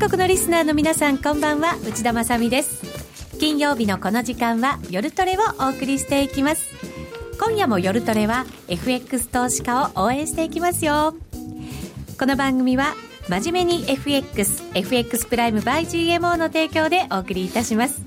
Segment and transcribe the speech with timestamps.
[0.00, 1.76] 国のリスナーの皆さんこんばんは。
[1.86, 3.38] 内田まさです。
[3.38, 6.74] 金曜日のこの時間は夜トレをお送りしていきます。
[7.38, 11.14] 今夜も夜トレは FX 投資家を応援していきますよ。
[12.18, 12.94] この番組は
[13.28, 18.00] 真面目に FX FX プライム by GMO の提供でお送りいたします。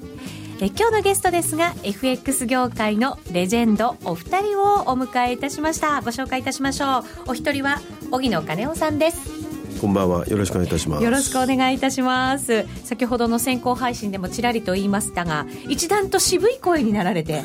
[0.61, 6.01] え今日のゲストですが FX 業界のレジェンドお二人をお迎えいたしました。
[6.01, 7.03] ご紹介いたしましょう。
[7.27, 9.42] お一人は荻野金夫さんです。
[9.83, 10.25] こんばんは。
[10.27, 11.03] よろしくお願いいたします。
[11.03, 12.65] よろしくお願いいたします。
[12.85, 17.41] 先ほどの先行配信でもちらりと言いましたが一段と渋い声になられて。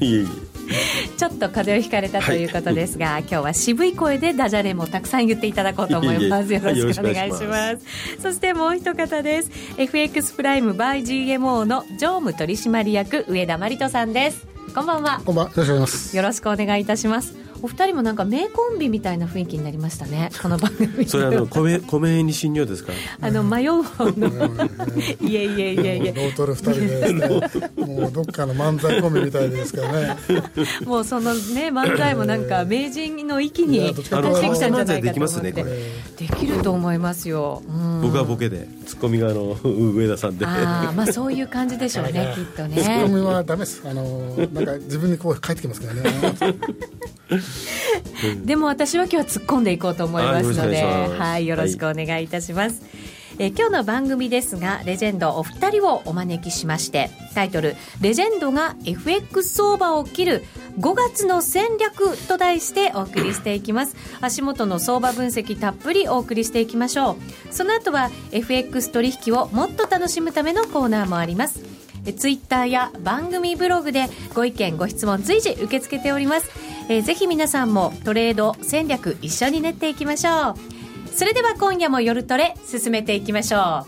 [0.00, 1.18] いえいえ。
[1.18, 6.54] ちょっと風邪をひかれたということですが、はい、今日は渋い声でダジャレもたくさん言っていただこうと思います。
[6.54, 8.18] よろしくお願いします。
[8.18, 9.50] そしてもう一方です。
[9.76, 14.46] FX プライム by GMO の常務取締役上田真理人さんです。
[14.74, 15.20] こんばんは。
[15.26, 15.50] こんばんは。
[15.50, 16.16] よろしくお願いします。
[16.16, 21.06] よろしくお願いいたしますお二人もなんか名コンビみたいな雰囲気になりましたねこの番組。
[21.06, 22.92] それあの 米米に信用ですか？
[23.20, 24.28] あの迷う方の。
[25.20, 26.12] いえいえいえいえ。
[26.14, 27.40] ロートル二人で、ね、
[27.76, 30.16] もうどっかの漫才コンビみたいですからね。
[30.84, 35.02] もうそのね漫才もなんか名人の域に達してきたんじゃないかと思って。
[35.02, 40.44] できますねできると思いますよ、うん、僕はボケでツッコミがあの 上田さんで。
[40.46, 42.82] あまあそういう感じでしょうねきっとね。
[42.82, 43.82] ツッコミはダメです。
[43.84, 46.58] あのなんか自分にこう返ってきますからね。
[48.44, 52.90] でも私は今日は突っ込んでいこうと思いますのではいよろしくお願いいたします、はい、
[53.38, 60.44] え今日の番組ですがレジェンドお二人をお招きしましてタイトル「レジェンドが FX 相場を切る
[60.78, 63.96] 5月の戦略」と題してお送りしていきます。
[64.20, 67.12] 足元の相場分析たっぷりお送りしていきましょ
[67.50, 67.54] う。
[67.54, 71.60] その後は FX 取引をもっと楽しむためのコーナーもあります。
[72.16, 76.50] ツイッターや番組ブログでご意見ご質問随時受け付けております。
[76.88, 80.81] えー、ぜひ皆さんもトレード戦略一緒に練っていきましょう。
[81.14, 83.86] それでは今夜も夜トレ進めていきましょう。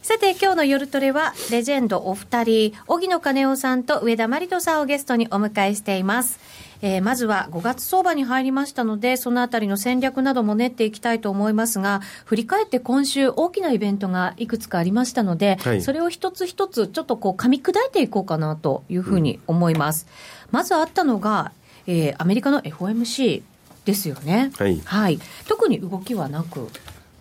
[0.00, 6.40] さて今日の夜トレはレジェンドお二人荻野金夫さんと上田真理人さんをゲストにお迎えしています。
[6.82, 20.06] えー、まずは5月相場に入りましたので、そのあたりの戦略なども練っていきたいと思いますが、振り返って今週大きなイベントがいくつかありましたので、はい、それを一つ一つちょっとこう噛み砕いていこうかなというふうに思います。
[20.46, 21.52] うん、まずあったのが、
[21.86, 23.42] えー、アメリカの FOMC
[23.84, 24.52] ですよね。
[24.56, 24.80] はい。
[24.84, 25.18] はい。
[25.48, 26.68] 特に動きはなく。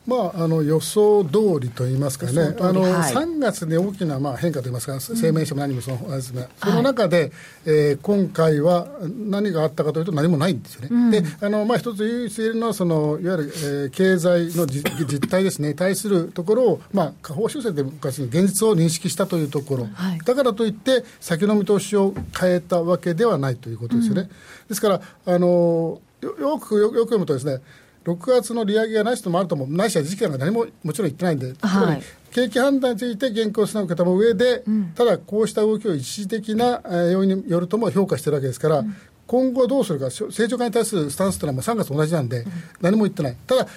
[0.09, 7.31] まあ、あの予想通りといいますかね、あの、はい、3月に大きなまあ変化といいますか、声明書も何もその,、ですね、その中で、
[7.65, 10.87] えー、今回は何があったかというと、何もないんですよね。
[10.91, 24.21] うん、であのまあ、一つ唯一言えるのはその、いわゆる、えー、経済のじ 実態ですね、対するところを、まあ、下方修正で昔、現実を認識したというところ、はい、だからといって、先の見通しを変えたわけではないということですよね。
[24.21, 24.27] うん、
[24.69, 27.61] ですからあのよよくよく読むとですね
[28.05, 32.01] 6月の利上げがない人もあると思う、ないしは時期が何ももちろん言ってないんで、はい、
[32.31, 38.95] 景気判断について原稿をを受けた上で、うん、ただこうした動きを一時的な要因によるとも評価してるわけですから、うん、
[39.27, 42.45] 今後どうするか、成長化に対するスタンスというのは3月と同じなんで、
[42.81, 43.37] 何も言ってない。
[43.45, 43.67] ただ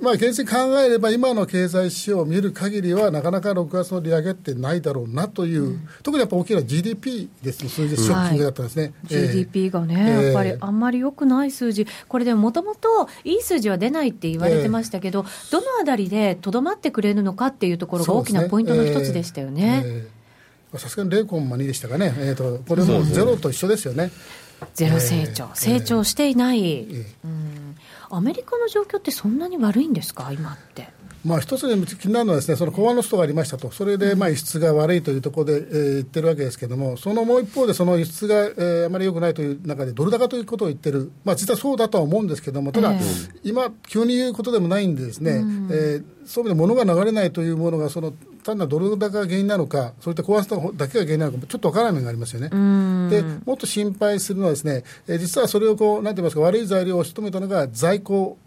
[0.00, 20.06] まあ、現実に考えれば、今の経済指標を見る限りは、なかなか6月の利上げってないだろうなという、うん、特にやっぱ大きいのは GDP ですね、数字、ショッキングだったんですね、はい、GDP がね、やっぱりあんまり良くない数字、これでもともといい数字は出ないって言われてましたけど、どのあたりでとどまってくれるのかっていうところが大きなポイントの一つでしたよね。
[20.76, 24.10] さすがに0.2でしたかね、えーと、これもゼロと一緒ですよね。
[24.74, 26.82] ゼロ成長、成長していない、
[27.24, 27.57] うん
[28.10, 30.88] アメリカの状況ってそんなに悪いんですか、今って。
[31.24, 48.12] まあ、一つに気になるのはです、ね、その港湾のストがありましたと、それでまあ輸出が悪いというところで、えー、言ってるわけですけれども、そのもう一方で、その輸出が、えー、あまり良くないという中で、ドル高ということを言ってる、まあ、実はそうだとは思うんですけれども、ただ、えー、今、急に言うことでもないんでですね、うん、えー、そういう意味で物が流れないというものが、その
[48.44, 52.48] 単なるドル高が原因なのか、そういった壊すだけが原因なのか、ちょっと分からない面がありますよね。
[53.10, 58.38] で、もっと心配するのはですね、えー、実はそれをこう、なんて言いますか、悪い材料を仕留めたのが在庫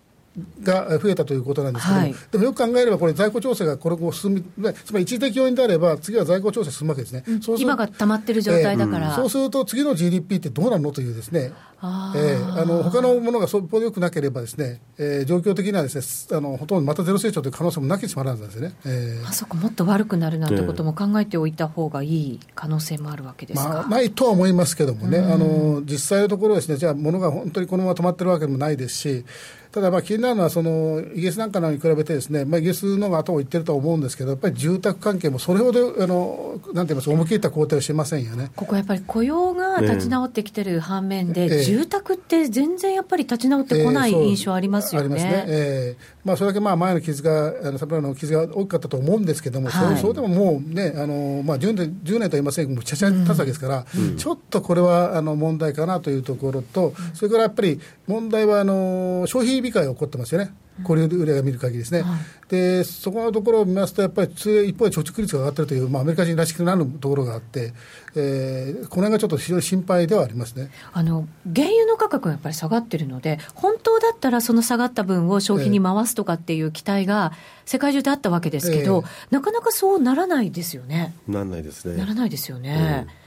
[0.64, 4.44] が増えたということなんですけども、はい、でもよく考えれば、これ、在庫調整がこれを進み、
[4.74, 11.52] つまり一時的要因であれば、次は在庫調整進むわけですね、うん、今が溜まってる状態だから、えー、そうすると、次の GDP ってどうなるのというですね、
[11.84, 29.26] あえー、あの他のものがそっぽでよくなければですね、えー、状況的にはですねあのほとんどまたゼロ成長という可能性もなきにしまらんですよね、えー、あそこもっと悪くなるなんてことも考えておいた方がいい可能性もあるわけですか、まあ、ないとは思いますけどもね、あの実際のところですねじゃあ物が本当にこのまま止まってるわけでもないですし
[29.72, 38.52] ただまあ気になるのはそのイギリスなんかに比べてですね、まあ、イギリスのが後を言ってるとは思うんですけどやっぱり住宅関係もそれほどあのなんて言います思い切った工程をしませんよね。
[38.56, 45.08] ここやっぱり雇用がが立ち直ってきてる反面で、えー、住宅って全然やっぱり立ち直ってこない印象ありますよね。
[45.08, 45.46] えー、ありますね。
[45.48, 60.54] えー、まあ、それだけまあ前の傷が、あのサプライの傷が大きかったと思うんですけども、はい、そうでももうね、あのまあ10年、10年とは言いませんけども、ちゃちゃ経つわけですから、うん、ちょっとこれはあの問題かなというところと、それからやっぱり問題はあの消費控えが起こってますよね。
[60.84, 62.20] これ売りが見る限りですね、はい、
[62.50, 67.74] でそこのところを見ますと、やっぱり一方で貯蓄率が上がってるという、まあ、アメリカ人らしくなるところがあって、
[68.16, 77.34] えー、この辺がちょっと非常に心配ではありますねあの原油の価格がやっぱり下がってるので、本当だったらその下がった分を消費に回すとかっていう期待が
[77.66, 81.14] 世界中であったわけですけど、えー、なかなかそうならないですよね。
[81.28, 81.98] ならないですね。
[81.98, 83.06] ならないですよね。
[83.08, 83.21] うん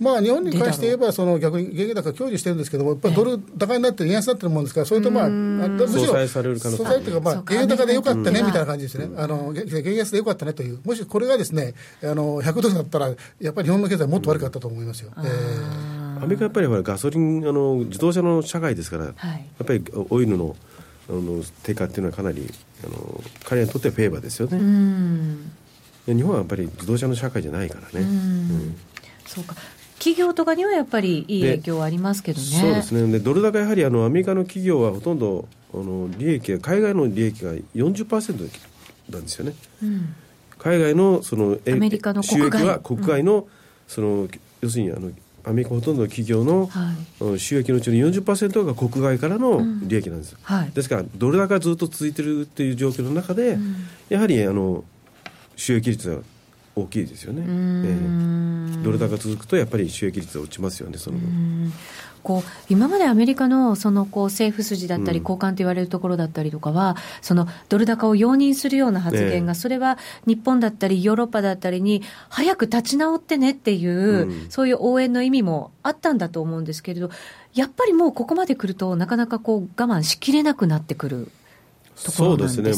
[0.00, 6.84] まあ、日本に関して言えば、その逆に原油高享受してるんですけども、やっぱりドル高になって円安になってるもんですから、それとまあ、むしろ、相される可能性。
[6.84, 13.08] というか、まあ、原油高でよかったねみたいな感じですね、あの原安でよかったねという、もしこれがですねあの100ドルだったら、
[13.40, 15.10] やっぱり日本の経済、もっと悪かったと思いますよ。
[15.18, 20.54] えーアメリカやっぱりほらガソリンあの自動車の社会ですから、はい、やっぱりオイルの
[21.08, 22.48] あの低下っていうのはかなり
[22.84, 24.58] あの彼らにとってはフェーバーですよね。
[26.06, 28.06] 日本はやっぱり自動車の社会じゃないからね。
[28.06, 28.76] うん、
[29.32, 29.54] そうか。
[29.98, 32.46] 企業とかにはやっぱりいい影響はありますけどね。
[32.46, 33.10] そうですね。
[33.12, 38.50] でドル高やはりあのアメリカの企業はほとんどあの利益が海外の利益が40%
[39.10, 39.54] なんですよね。
[39.82, 40.14] うん、
[40.58, 43.22] 海外のそのアメリカの収益は国外。
[43.22, 43.44] の、うん、
[43.86, 44.28] その
[44.60, 45.12] 要するにあの
[45.44, 53.58] アメリカほとんどの企業の、はい、収益のうちの40%が国外からの利益なんです、うんはい、ですからドル高がずっと続いてるっていう状況の中で、
[54.08, 54.84] やはりあの
[55.56, 56.20] 収益率は
[56.74, 61.18] 大きいですよね、えー、ドル高続くとやっぱり収益率は落ちますよねその
[62.22, 76.18] こう今までアメリカのそのこう政府筋だったり、交換と言われるところだったりとかは、そのドル高を容認するような発言が、それは日本だったり、ヨーロッパだったりに、早く立ち直ってねっていう、そういう応援の意味もあったん。
[76.18, 77.10] だと思うんですけれど、
[77.54, 81.32] やっぱりもうここまで来ると、なかなかこう我慢しきれなくなってくる。
[81.94, 82.72] そうですね、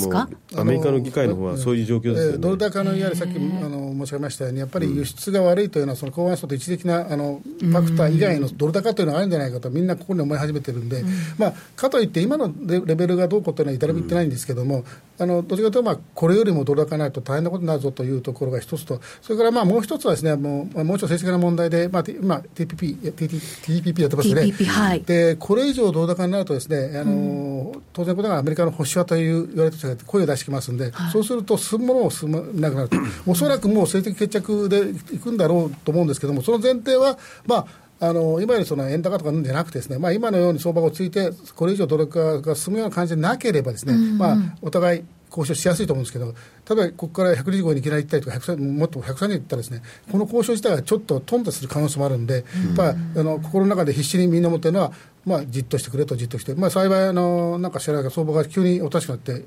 [0.56, 11.04] アメリカの議会の方はそういう状況ですよね、ドル高のいわゆるさっきあの申し上げましたように、やっぱり輸出が悪いというのは、その公安層と一時的なあのファクター以外のドル高というのがあるんじゃないかと、みんなここに思い始めてるんで、
[11.38, 14.84] まあ、かといって、今のレベルがどうこうというのは至らびってないんですけども、
[15.18, 32.88] あのどちらかというと、まあ、これよりもドル高ないと大変なことになるぞというところが一つと、それからまあもう一つはですね、もうもうちょっと政治的な問題で、まあ、今、TPP、TPP やってますね、TPP はい、でこれ以上ドル高になるとですね、あの当然、これがアメリカの保守派という言われてて声を出してきますんで、はい、そうすると進むものを進まなくなる。
[32.88, 32.96] と、
[33.26, 37.66] おそらくもう政治的決着でいくんだろうと思うんですけども、その前提は、まあ、
[38.00, 46.34] あの今よりその円高とかじゃなくてですね、まあ、今のように相場が落ち着いて、これ以上ドル化が進むような感じでなければですね、うんうん、まあ、お互い交渉しやすいと思うんですけど、
[46.76, 52.44] 例えばここから125円にいきなり行ったりとか、もっと130円いったらですね、この交渉自体はちょっと頓挫する可能性もあるんで、やっ
[52.76, 54.92] ぱあの心の中で必死にみんな思ってるのは、
[55.26, 59.44] まあ、じっとしてくれとじっとして、まあ、幸いあの、なんか知らないけど、相場が急におかしくなって、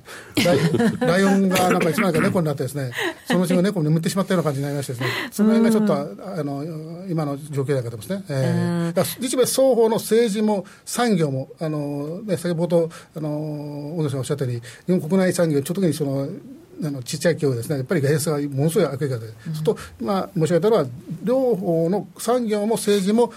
[1.00, 2.92] ライオン がなんかいつの間にか猫になってですね、
[3.28, 13.30] そのうちが猫に眠ってしまったような感じになりましてですね、その辺がちょっと、あの今の状況だからですね、えー、日米双方の政治も産業も、あのね、先ほど、あの
[13.98, 16.28] 小野さんおっしゃったように、日本国内産業、ちょっとにその、
[16.84, 20.86] あのちっちゃい企業ですね、やっぱり外出がものすごい悪い方で、うん、すると、まあ、申し上げたのは、
[21.24, 23.34] 両方の産業も政治も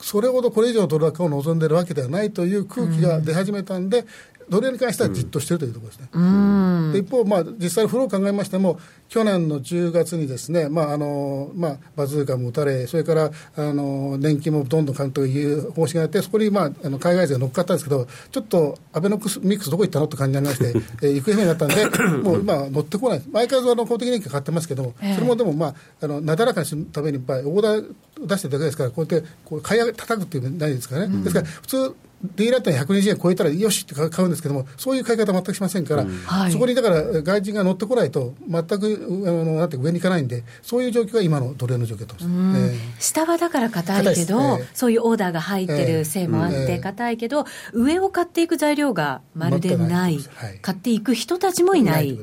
[0.00, 4.04] それほどこれ以上ドル高を望んでいるわけではないという空気が出始めたんで、
[4.50, 6.92] ドル円に関してはじっとしているというところですね。
[6.92, 21.86] で一方、まあ、実際のフローを考えましても、去年の10月にですね、まああのまあ、バズーカも打たれ、それからあの年金もどんどん買うという方針があって、そこに、まあ、あの海外勢が乗っかったんですけど、ちょっとアベノミクスどこ行ったのって感じになりまして、 えー、行方不明になったんで、
[22.22, 27.84] もう今、乗ってこない、相変わらずあの公的年金買ってますけども、それもでも、まあ、あのなだらかにするために、オーダー
[28.26, 31.22] 出してるだけですから、こうやってこう買い上げ叩くっていうのないですからね。
[31.22, 36.50] ですから普通ディーラーって120円超えたらよしって買うんですけども、そういう買い方全くしませんから、うん。
[36.50, 52.18] そこにだから外人が乗ってこないと、全くあのなんて上に行かないんで、そういう状況が今の奴隷の状況と、えー、下はだから硬いけど、えー、そういうオーダーが入ってるせいもあって硬いけど、上を買っていく材料がまるでない、はい、買っていく人たちもいない。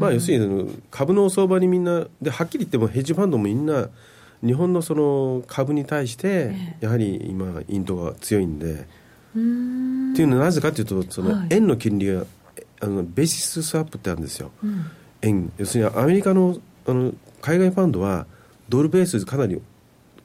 [0.00, 3.88] まあ、要するに株の相場にみんなではっきり言ってもヘッジファンドもみんな
[4.46, 8.86] 日本のその株に対してやはり今インドが強いんで。
[9.36, 9.42] って
[10.22, 12.24] いうのはなぜかというとその円の金利が、
[12.80, 14.86] あのベーシススワップってあるんですよ、うん、
[15.20, 15.52] 円。
[15.58, 17.12] 要するにアメリカのあの
[17.42, 18.26] 海外ファンドは
[18.68, 19.60] ドルベースでかなり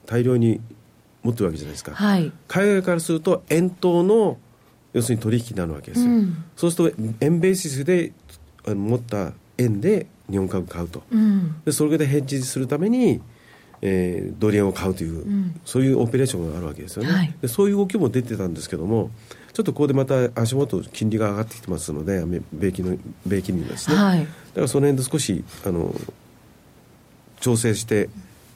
[0.06, 0.62] 大量に
[1.24, 4.38] 持ってるわけじゃないですか、はい、海外からすると円等の
[4.94, 8.14] 要するに取引になるわけですよ、うん、そうすると円ベーシスで
[8.66, 13.22] 持った円で日本株買うと、うん、でそれでヘッジするために
[13.82, 19.10] えー、ドル円を買うという、うん、そういうオペレーションがあるわけですよね、はい、でそういう動きも出てたんですけども
[19.54, 22.24] ちょっとここでまた足元金利が上がってきてますので
[22.54, 25.94] 米金の米金利ですね、はい、だからその辺で少しあの
[27.40, 28.10] 調整して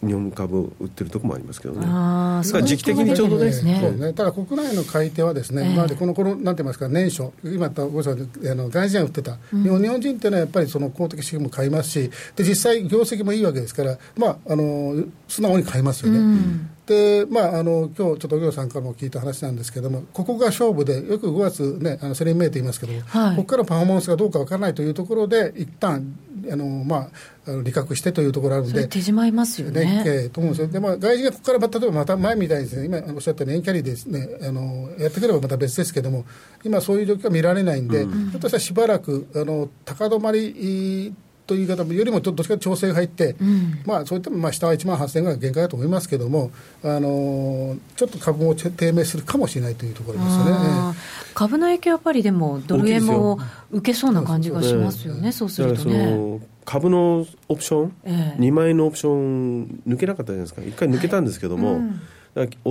[0.04, 3.80] 日本株を売ってるところもありますけどね、あ時期的にちょうどですね。
[3.82, 4.14] そうね。
[4.14, 16.20] ただ国内の買い手はですね、えー、今までこの頃なんて言いますか、年初、今言ったごめんあの外人が売ってた、うん、日本日本人っていうのはやっぱりその公的資金も買いますし、で実際、業績もいいわけですから、まあ、あの素直に買いますよね。
[16.20, 26.16] うんでまあ、あの今日ちょっとお業さんからも聞いた話なんですけれども、ここが勝負で、よく5月、ね、あのセレンメイと言いますけども、はい、ここからパフォーマンスがどうかわからないというところで、一旦
[26.52, 27.10] あのま
[27.48, 30.04] あ、利確してというところあるんで、手締まいますよね。
[30.04, 30.68] ねと思うんですよ。
[30.68, 36.26] でまあ、外人がここから例えばまた前みたいにです、ね、今おっしゃったように、円キャリーですねあの、やってくればまた別ですけれども、
[36.64, 41.14] 今、そういう状況は見られないんで、うん、ひょっとしたらしばらくあの高止まり
[41.48, 46.52] という言い方よりもちょっとどっちか調整が入って、うん、まあそういったまあ下は1万8000円が限界だと思いますけれども、
[46.84, 50.96] あのちょっと株も低迷するかもしれないというところですよね。
[51.34, 53.40] 株の影響やっぱりでもドル円も
[53.72, 55.32] 受けそうな感じがしますよね。
[55.32, 56.40] そうするとね。
[56.66, 62.02] 株のオプション、ええ、2万円のオプション抜けなかったじゃないですか1回抜けたんですけども、はいうん、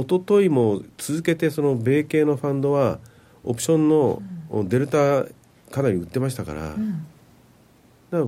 [0.02, 2.98] 一昨日も続けてその米系のファンドは
[3.44, 4.20] オプションの
[4.64, 5.26] デルタ
[5.70, 7.06] かなり売ってましたから、うん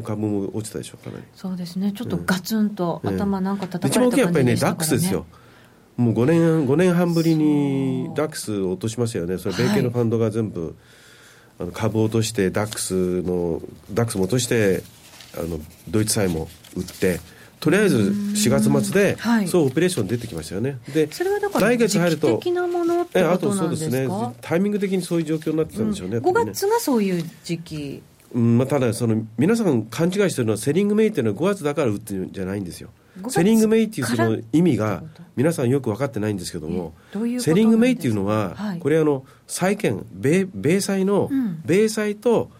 [0.03, 1.25] 株も落ちたでしょうかなり。
[1.35, 1.93] そうですね。
[1.93, 5.27] ちょっとガツンと頭なんか叩かれた感じでね、一番大きいやっぱりねダックスですよ。
[5.97, 9.39] もう5年 ,5 年半ぶりにダックス落としましたよね。
[9.39, 10.73] それ米系のファンドが全部、はい、
[11.61, 13.63] あの株を落としてダックスの
[13.93, 14.83] ダックスも落として
[15.39, 17.21] あのドイツ債も売って
[17.61, 20.79] とりあえず4月末で、はい、そうオペレーション出てきましたよね。
[20.93, 23.49] で、それはだから来月入ると、的なものってことなんですか？
[23.49, 24.09] あとそうですね。
[24.43, 26.19] タイミング的にそういう状況になってたんでしょうね。
[26.19, 28.03] うん、5月がそういう時期。
[28.35, 32.91] うんまあ、ただその皆さん勘違いしてるのはセリングメイっていうのは5月だから打ってるんじゃないんですよ。
[33.29, 35.03] セリングメイっていうその意味が
[35.37, 36.93] 皆さんよく分かってないんですけども
[37.41, 42.51] セリングメイっていうのは、はい、これあの債券米米債の、うん、米債と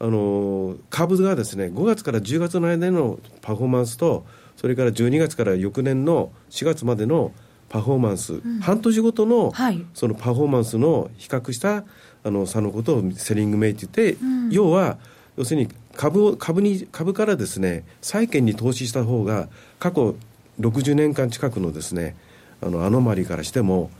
[0.00, 4.24] あの株がですね5月から10月の間のパフォーマンスと
[4.56, 7.32] それから12月から翌年の4月までの
[7.68, 11.84] パフォーマンス、うん、半年ごとの、はい、そのパフォーマンスの比較した
[12.24, 14.98] あの差のことをセリングメイって言って、うん、要は
[15.36, 19.48] 要するに株を株に株からですね債券に投資した方が
[19.78, 20.16] 過去
[20.60, 22.16] 60年間近くのですね
[22.60, 23.90] あのアノマリからしても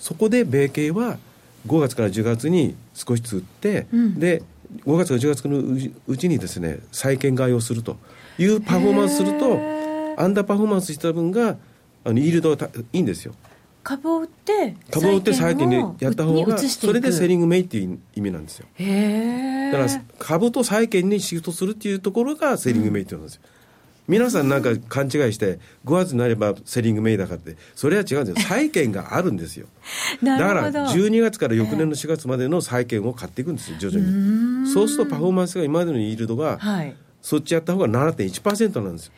[0.00, 1.18] そこで米系は
[1.66, 4.42] 5月から10月に少しずつ売って、うん、で
[4.84, 7.96] 5月から10月のうちにですね債券買いをすると
[8.38, 9.58] いうパフォーマンスすると
[10.18, 11.56] アンダーパフォーマンスした分が
[12.04, 13.34] あのイールドがいいんですよ。
[13.86, 18.66] 株を売って株を売って債券にやった方がそれでセリングメイっていう意味なんですよ。
[18.76, 24.12] だから株と債券にシフトするっていうところがセリングメイって言うんですよ、うん。
[24.12, 28.42] 皆さんなんか勘違いして5月になればセリングメイだかってそれは違うんですよ。
[28.50, 29.68] 債券があるんですよ。
[30.20, 34.68] だから12月から翌年の4月までの債券を買っていくんですよ徐々に。
[34.68, 39.12] そうするとパフォーマンスが今までのイールドが、はい、そっちやった方が7.1%なんですよ。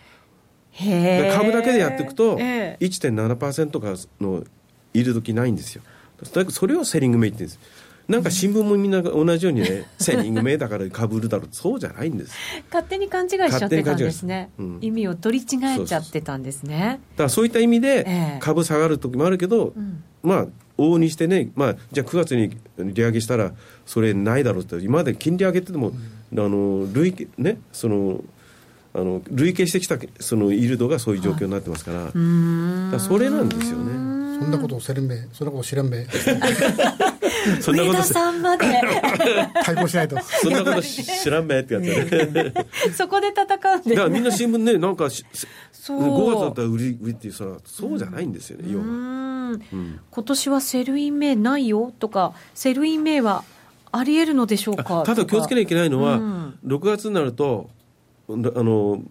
[0.78, 4.44] 株だけでやっていくと1.7%かの
[4.94, 5.82] いる時ないんですよ。
[6.50, 7.88] それをセリングメイって言うんです。
[8.08, 12.34] なんか新聞もみんな同じようにね、セリングメイだから株売るだろうそうじゃないんです。
[12.72, 17.00] 勝手に勘違いしちゃってたんですね、うん、意味を取り違えちゃってたんですね。
[17.16, 19.92] だからそういった意味で株下がる時もあるけど、えー、
[20.22, 20.46] まあ
[20.78, 23.52] 往々にしてね、まあ、じゃあ9月に利上げしたら
[23.84, 25.92] それないだろうって今まで金利上げてても、
[26.32, 28.22] うん、あの累計ねその
[28.94, 34.07] あの累計してきたそのイールドがそういう状況になってますから、はい、らそれなんですよね。
[34.38, 36.06] そんなことをせるんべそんなこと知らんべ
[37.60, 38.66] そんなことさんまで。
[39.64, 40.18] 対抗しないと。
[40.22, 42.52] そんなこと知らんべってやつね。
[42.94, 43.42] そこで戦
[43.74, 45.24] うんでだからみんな新聞ねなんか5
[45.76, 53.44] 月だったら売り売りってそらそうじゃないんですよね、要は、うん、今年は Sell in May ないよとか Sell in May は
[53.90, 55.02] ありえるのでしょうか？
[55.04, 57.70] ただ気をつけなきゃいけないのは、うん、6月になると
[58.28, 59.02] あの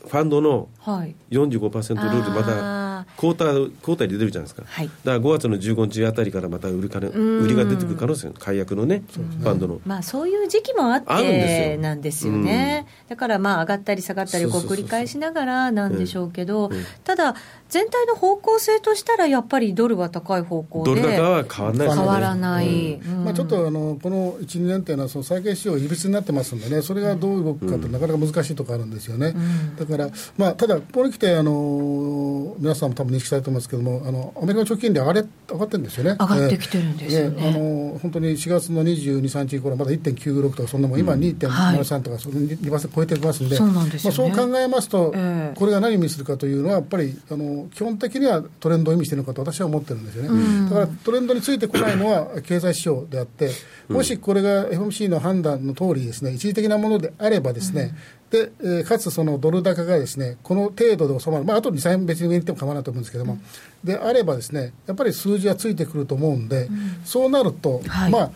[0.00, 4.62] ファンドの45%ルールまたクォーター、クォーターで出るじゃないですか。
[4.66, 9.80] はい、だから5月の15日あたりからまた売るか、ね、売りが出てくる可能性、解約のね、ファンドの。
[9.84, 12.86] まあそういう時期もあってなんですよね。
[13.08, 16.70] だからまあ上がったり下がったりこう繰り返しながらなんでしょうけど、
[17.04, 17.34] ただ
[17.68, 21.02] 全体の方向性としたらやっぱりドルは高い方向で。
[21.02, 22.94] ドル高は変わらない、ね、変わらない。
[22.94, 29.34] うん、まあちょっとあのこの1、2年っていうのはその債券市場いびつになってますんでね、それがどう動くかってなかなか難しいところあるんですよね。
[29.78, 36.16] だからまあただここに来てあの皆さんんも多分認識されてますけども、あのアメリカの直近で上がれ上がってるんですよね。
[36.18, 37.40] 上がってきてるんですよね。
[37.40, 50.68] ねあの本当に4月の22、3日頃まだ1.96とか、そんなもん、今2.73とか、その2%超えてますんで、そうなんですまあ、そう考えますと、えー、これが何を意味するかというのは、やっぱりあの基本的にはトレンドを意味しているのかと私は思ってるんですよね。
[50.68, 53.50] だからトレンドについてこないのは経済指標であって、
[53.88, 57.94] もしこれが FOMC の判断の通りですね、一時的なものであればですね、
[58.30, 63.40] で、えー、かつそのドル高がですねこの程度で収まる、まあ、あと2、3円別に上に行っても構わないと思うんですけども、うん、
[63.84, 68.30] であればですねやっぱり数字はついてくると思うんで、うん、そうなると、はい、まあ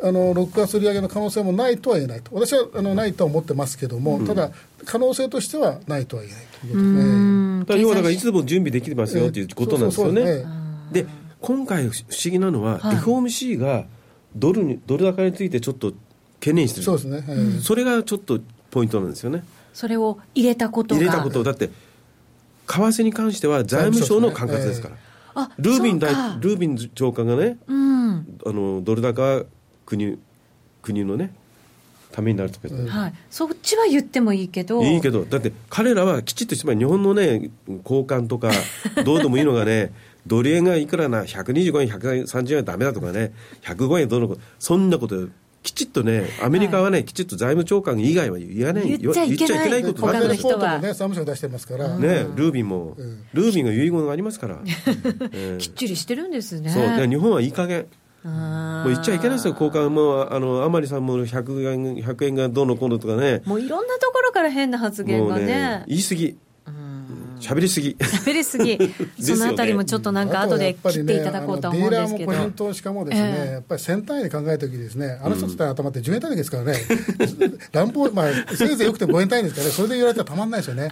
[0.00, 4.52] あの6月利上げの可能性もないとは言えないと、私はあのないとは思ってますけども、うん、ただ、
[4.84, 10.44] 可能性としてはないとは言えないということで、要はだからいつでも準備できてますよということなんですよね。
[10.92, 11.06] で
[11.40, 13.86] 今回、不思議なのは、はい、FOMC が
[14.36, 15.92] ドルにドル高についてちょっと
[16.38, 16.84] 懸念してる。
[16.84, 19.44] そうですね、それがちょっとポイントなんですよね。
[19.72, 21.42] それを入れたこと入れたこと。
[21.44, 21.72] だって為
[22.66, 25.00] 替に関しては財務省の管轄ですから、ね。
[25.36, 29.44] えー、ルービン大ルービン長官がね、うん、あのドル高
[29.86, 30.18] 国
[30.82, 31.32] 国のね
[32.12, 34.82] ためになるとか、うん、はい、そっちは言ってもいいけど。
[34.82, 37.50] いいけどだって彼らはきちっとして日本のね
[37.84, 38.50] 交換とか
[39.04, 39.92] どうでもいいのがね
[40.26, 43.32] ドル円がいくらな125円130円はだめだとかね
[43.62, 45.28] 105円どうのそんなこと
[45.62, 49.82] きちっとね、アメリカはね、はい、きちっと財務長官以外は言わない、言っちゃいけない。
[49.82, 50.78] こと他の人は。
[50.78, 51.98] ね、財務省出してますから。
[51.98, 54.60] ね、ルービンも、うん、ルービンが遺言がありますから。
[55.32, 56.70] え ー、きっちりしてるんですね。
[56.70, 57.86] そう、日本はいい加減。
[58.24, 60.28] もう言っちゃいけないですよ、交換も。
[60.30, 66.36] あの甘利さんも100円 ,100 円がどうのこうのとかね、もういろんなところから変な発言がね、ね言い過ぎ、
[67.40, 67.96] 喋りすぎ。
[67.98, 68.78] 喋りすぎ。
[69.20, 76.74] そのあたりもちょっとなんか後で切っていただこうと思うんですけど、ね、ディーラーもポイントしかもですね、えー、やっぱり1000単位で考えたときですねあの人たちの頭って10円単位ですからね、
[77.72, 79.72] 乱暴まあせいぜいよくて5円単位ですからね。
[79.72, 80.88] それで言われたらたまんないですよね。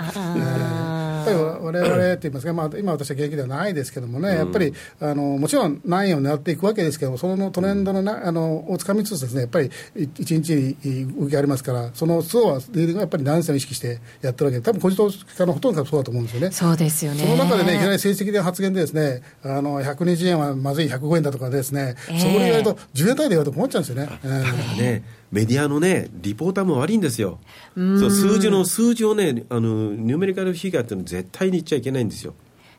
[1.27, 9.71] ぱり我々って言いますか、まあ、今私は現役ではないですけどもね、うん、やっぱりあのもちろん何円を狙っていくわけですけども、そのトレンドのなあのをつかみつつですね、やっぱり
[10.19, 16.51] 一日に動きありますから、その層はやっぱり何銭を意識してやってるわけで、多分個人投資家のほとんどがそうだと思うんですよね。
[16.51, 17.21] そうですよね。
[17.21, 24.07] その中でね、いきなり成績で発言でですね、あの120円はまずい105円だとかですね、えー、そこで言われると、10円単位で言われると困っちゃうんですよね。
[24.07, 25.03] だからね、
[25.37, 27.39] メディアのね、リポーターも悪いんですよ。
[27.75, 32.33] そう数字の数字をね、あのニューメリカルフィギュアっていうの絶対に言っちゃいけないんですよ。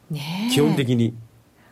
[0.10, 1.14] ね基本的に。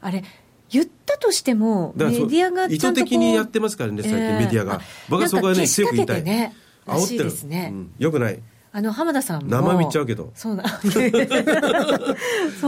[0.02, 0.24] あれ
[0.69, 4.80] 言ったとしても、メディアが意図的にやってますからね、最近メディアが。
[5.10, 6.24] 僕はそこはね、強く言いたい。
[6.24, 6.54] ね、
[6.86, 7.50] 煽ってる。
[7.50, 8.39] ね、うん、よくない。
[8.78, 9.50] あの浜田さんも。
[9.50, 10.34] 生身っちゃうけど。
[10.36, 10.66] そうな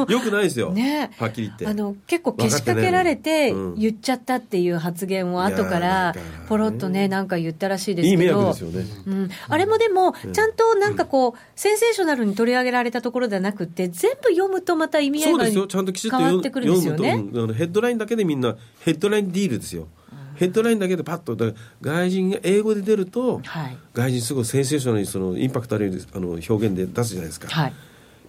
[0.07, 1.67] よくないですよ、ね、はっきり言って。
[1.67, 6.15] あの結構けしかけられて言っちゃったっていう発言を後から
[6.47, 8.23] ポロッとねなんか言ったらしいですけど。
[8.23, 17.17] いい迷惑ですよね、うん、あれもでもちゃんとなんかこう、センセーショナルに取り上げられたところではなくて全部読むとまた意味合いが変わってくるんですよね。
[17.53, 19.89] ヘッドラインだけでみんなヘッドラインディールですよ
[20.37, 21.35] ヘッドラインだけでパッと
[21.81, 27.47] 外人が英語で出ると、はい、外人すごいセンセーショナルにそのインパクトあるあの表現で出すじゃないですか。
[27.49, 27.73] はい。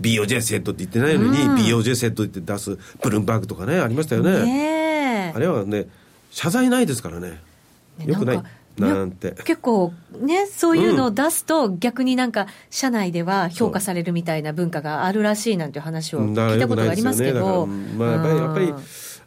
[0.01, 5.87] BOJ セットって言ってないのに、うん、BOJ セットって出すブルームバーグとかねありましたよね、ね、あれはね
[6.31, 7.41] 謝罪ないですからね。
[8.07, 8.43] よくない。
[8.79, 9.33] なんて。
[9.45, 18.73] 結構ねそういうのを出すと、逆になんか社内では評価されるみたいな文化があるらしいなんていう話を聞いたことがありますけど、まあ、やっぱり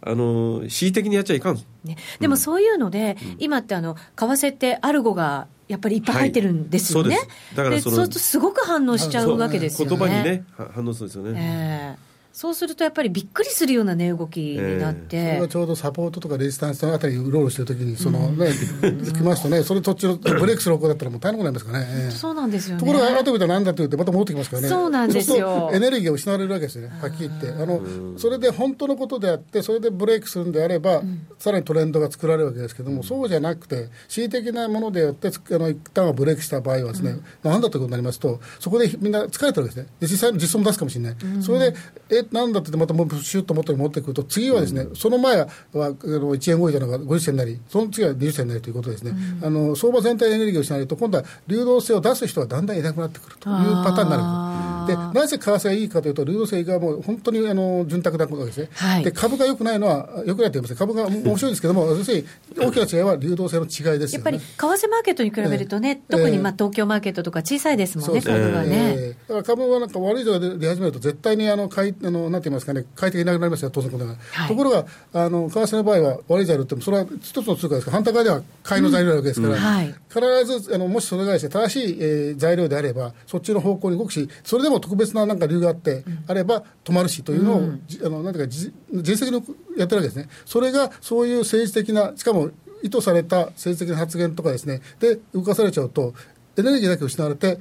[0.01, 9.97] あの恣意的にやっちゃいかん、ね、でもそういうので、うん、今ってあの為替ってアルゴがやっぱりいっぱい入ってるんですよね、はい、そうだからそうするとすごく反応しちゃうわけですよね。
[9.97, 18.47] 言葉にね反応するんですよね、えーそうするとやっぱりびっくりするような値動きになって、えー、それがちょうどサポートとかレジスタンスのあたりうろうろしてるときに、そのね、
[18.83, 22.05] うん、来ますとね、それ途中のブレイクする方向だったらもう大変なことになりますからね。
[22.05, 24.69] えー、そうなんですよ、ね、ところが、後見たらなんだって言って、また戻ってきますからね。
[24.69, 25.71] そうなんですよ。
[25.73, 27.49] エネルギーが失われるわけですよね、はっきり言って。
[27.49, 27.81] あの、
[28.17, 37.13] それで本当のことであって、それでブレイクするんであれば、うん、さらにトレンドが作られるわけですけども、そうじゃなくて、恣意的なものであって、あの一旦はブレイクした場合はですね、う
[37.47, 39.87] ん、なんだということになりますと、そこでみんな疲れてるわけですね。
[40.01, 41.15] 実際の実装も出すかもしれない。
[41.41, 41.75] それで、
[42.21, 45.93] え、なんだってまたもうシュッと元に持ってくると、次はですね、うん、その前はあの
[46.35, 62.25] 1円超えたのが50銭なり、その次は20銭なりということですね、うん、あの相場全体エネルギーを失われると、今度は流動性を出す人はだんだんいなくなってくるというパターンになるでなぜ為替がいいかというと、流動性がもう本当にあの潤沢なことですね、はい、で株が良くないのは、良くないと言います株が面白いですけども、 要するに
[62.57, 68.95] 大きな違いは流動性の違いです、ね、やっぱり為替マーケットに比べるとね、えー、特にまあ東京マーケットとか小さいですもんね、株はね。
[68.97, 74.15] えー、だから株はなんか悪い状態で出始めると、絶対にあの買いあのなんて言いますかね、買い手がいなくなりますよ、当然ことが。
[74.31, 79.59] はい、ところが、あの為替の場合は悪い材料ってそれは一つの通貨ですから、反対側では買いの材料なわけですから、うん。
[79.59, 89.43] はい、必ずあのもしそれがです、ね、正しい、えー、材料であれば、そっちの方向に動くし、それでも特別ななんか理由があって、あれば止まるしというのを、うん、あのなんていうか、実績の
[89.77, 92.51] やってるわけですね、それがそういう政治的な、しかも
[92.83, 96.13] 意図された政治的な発言とかですね、で動かされちゃうと、
[96.57, 97.59] エネルギーだけ失われて、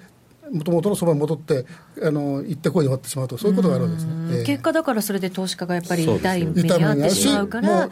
[0.53, 1.65] もともとのそばに戻って、
[2.03, 7.91] あの行ってこいで終わってしまうと、そういうことがあるわけですね、えー、結果だから、それで投資家がやっぱり痛い目に遭ってしまうから。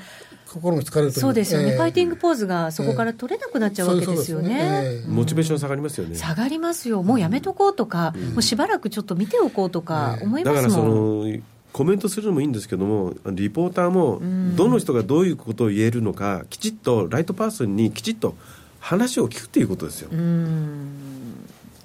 [0.49, 6.17] 心も疲れるそうですよね、えー、ファイティングポーズがそこから取れなくなっちゃうわけですよね,、モチベーション下がりますよね。
[6.17, 7.03] 下がりますよ。
[7.03, 11.39] もうやめとこうとか、うん、もうしばらくちょっと見ておこうとか思いますもん、だからその
[11.73, 14.21] コメントするのもいいんですけどもリポーターも
[14.57, 18.35] どの人がどういうことを言えるのかきちっとライトパーソンにきちっと
[18.81, 20.11] 話を聞くっていうことですよ。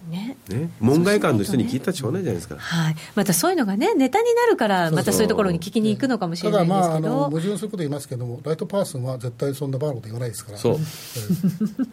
[0.10, 0.38] ね。
[0.50, 10.78] ね、門外漢の人に聞いたらしょうがないじゃないですか、はい、またそういうのがね、ネタになるから、またそういうところに聞きに行くのかもしれないですけど、まあ、あの矛盾すること言いますけども、ライトパーソンは絶対そんなバカなこと言わないですから、そう、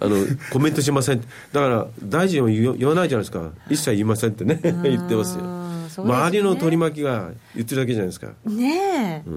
[0.01, 0.17] あの
[0.53, 5.60] コメントしません、だから大臣は言わないじゃないですか、一切言いませんってね、 言ってますよ。
[5.99, 8.29] ね、周りの取り巻きが言ってるだけじゃないですか。
[8.45, 9.35] ねえ、うん、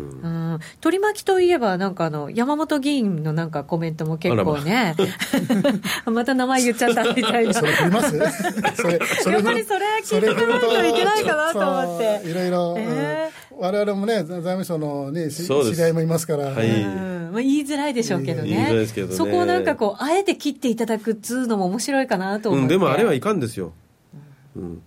[0.54, 4.96] うん、取り巻きといえば、なんかあの山本議員のなんかコメントも結構ね、
[6.06, 6.12] ま。
[6.14, 7.54] また名前言っちゃったみたいな。
[7.54, 8.18] それます？
[8.76, 12.30] それそれやっぱりそれ聞いていかないといけないかなと思って。
[12.30, 16.68] いろいろ、えー、我々もね、財務省の、ね、知り合いもいますから、はい。
[16.68, 17.30] うん。
[17.34, 18.86] まあ、言いづらいでしょうけどね、ね。
[19.12, 23.74] そこをなんかこう、あえて切っていただくっつうのも面白いかなと思って、うん、でもあれはいかんですよ。
[24.56, 24.82] うん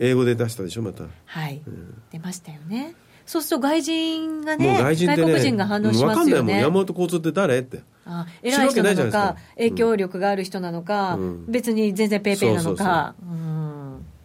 [0.00, 1.04] 英語で出したでしょまた。
[1.26, 2.94] はい、うん、出ましたよね。
[3.26, 6.14] そうすると外人がね外人ね外国人が反応しますよね。
[6.14, 6.62] 分かんないもん。
[6.62, 7.58] 山本交通って誰？
[7.58, 7.82] って。
[8.06, 13.14] あ偉い人なのか影響力がある人なのか、うん、別に全然ペイペイなのか。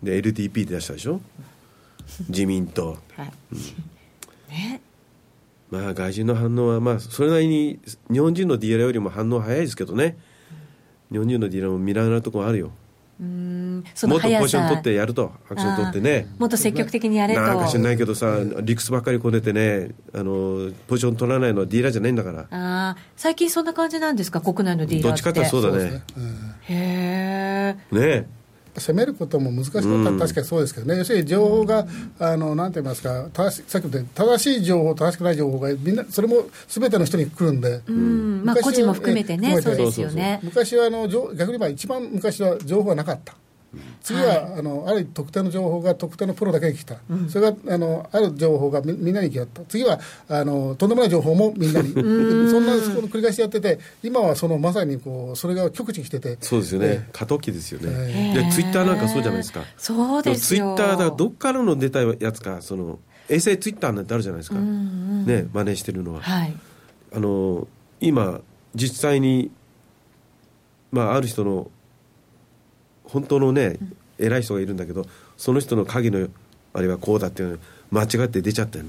[0.01, 1.19] で LTP で出したでしょ？
[2.29, 3.31] 自民党、はい。
[3.51, 3.59] うん、
[4.49, 4.81] ね。
[5.69, 10.17] まあ外人の反応はまあそれなりに日本人のディーラーよりも反応早いですけどね。
[11.11, 12.71] 日本人のディーラーも見られるところあるよ
[13.19, 13.83] うん。
[14.03, 16.27] もっとポジション取ってやるとアクション取ってね。
[16.37, 17.41] もっと積極的にやれと。
[17.41, 22.47] なんか知らないけどさ理屈ばっかりこねてねあのポジション取らないのはディーラーじゃないんだから。
[22.51, 24.41] あ最近そんな感じなんですか？
[24.41, 25.15] 国内のディーラーって。
[25.15, 28.27] どっちかってそうだね、ねうん、へえね
[28.79, 31.87] 攻めることも難しかった確かにそうですけどね、要するに情報が、
[32.19, 38.43] あのなんて言いますか、正しさっき言った正しい情報、正しくない情報が、みんな、それもすべての人に来るんで、うん。
[38.43, 40.39] まあ、個人も含めてね、そうですよね。
[40.43, 43.35] 昔はあの逆に言えば、一番昔は情報がなかった。
[44.03, 49.61] 次は、はい、あのある特定の情報が特定のプロだけに来た、うん、それがあのある情報がみみんなに来た。
[49.67, 51.93] 次はあのとんでもない情報もみんなに。
[51.95, 56.37] そんなその繰り返しやってて今はそのまさにこうそれが極地に来てて。
[56.41, 59.63] そうですよね、えー、過渡期ですよね、でツイッターなんかそうじゃないですか。
[59.77, 66.53] そうですツイッターだどっからの出たやつかその衛星ツイッターなんてあるじゃないですか、うんうん、ね真似してるのは、はい、
[67.13, 67.67] あの
[67.99, 68.41] 今
[68.75, 69.51] 実際に
[70.91, 71.69] まあある人の
[73.05, 73.77] 本当のね、
[74.17, 75.05] 偉い人がいるんだけど
[75.37, 76.27] その人の影の
[76.73, 77.57] あれはこうだっていうの
[77.91, 78.85] 間違って出ちゃってる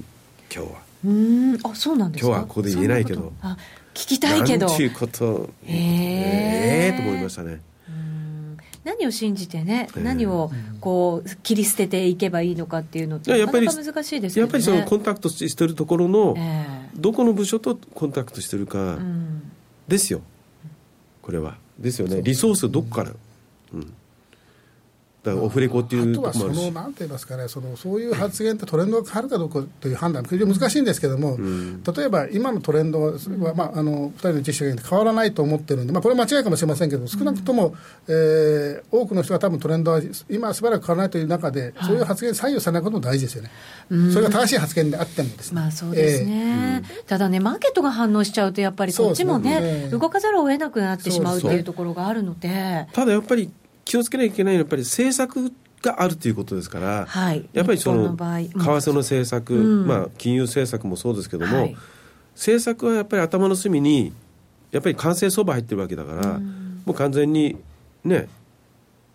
[0.54, 0.82] 今日は。
[1.04, 1.58] うん。
[1.62, 2.28] あそうなんですか？
[2.28, 3.32] 今日はここで言えないけど。
[3.42, 3.56] あ
[3.94, 4.66] 聞きたいけど。
[4.66, 5.50] なんていうこと。
[5.66, 7.60] ええー、と思いましたね。
[8.84, 18.96] 何を信じてね、えー、何をこう切り捨てていけばいいのかっていうのってなかなか難しいです、ね、やっぱりそのコンタクトしてるところの、えー、どこの部署とコンタクトしてるか
[19.88, 20.22] ですよ、
[21.20, 21.56] これは。
[21.80, 22.22] ですよね。
[22.22, 23.10] リソースどこから、
[23.74, 23.92] うん
[25.26, 33.12] だからオフレコっていうあとはそのなんて言いますかねそのそういう発言ってトレンドが変わるかどうかという判断非常に難しいんですけども、うん、例えば今のトレンドは、
[33.56, 37.74] まあ、あの2人の実績が変わらないと思ってるんで、まあ、これは間違いかもしれませんけど少なくとも、
[38.06, 43.50] えー、多くの人が多分トレンドは今しばらく変わらないという中で、そういう発言採用されないことも大事ですよね、
[44.12, 52.86] それが正しい発言であってもですね、まあ、そうですね、えー、ただねマーケットが反応しちゃうとやっぱりこっちもね、ね、動かざるを得なくなってしまうっていうところがあるので。
[52.92, 53.50] ただやっぱり
[53.86, 61.76] 気をつけなきゃいけないのはやっぱり政策があるということですから、はい、やっぱりその為替の政策、うん、まあ、金融政策もそうですけども、はい、
[62.34, 64.12] 政策はやっぱり頭の隅に
[64.72, 67.56] やっぱり完成相場入ってるわけだから、うん、もう完全に
[68.04, 68.28] ね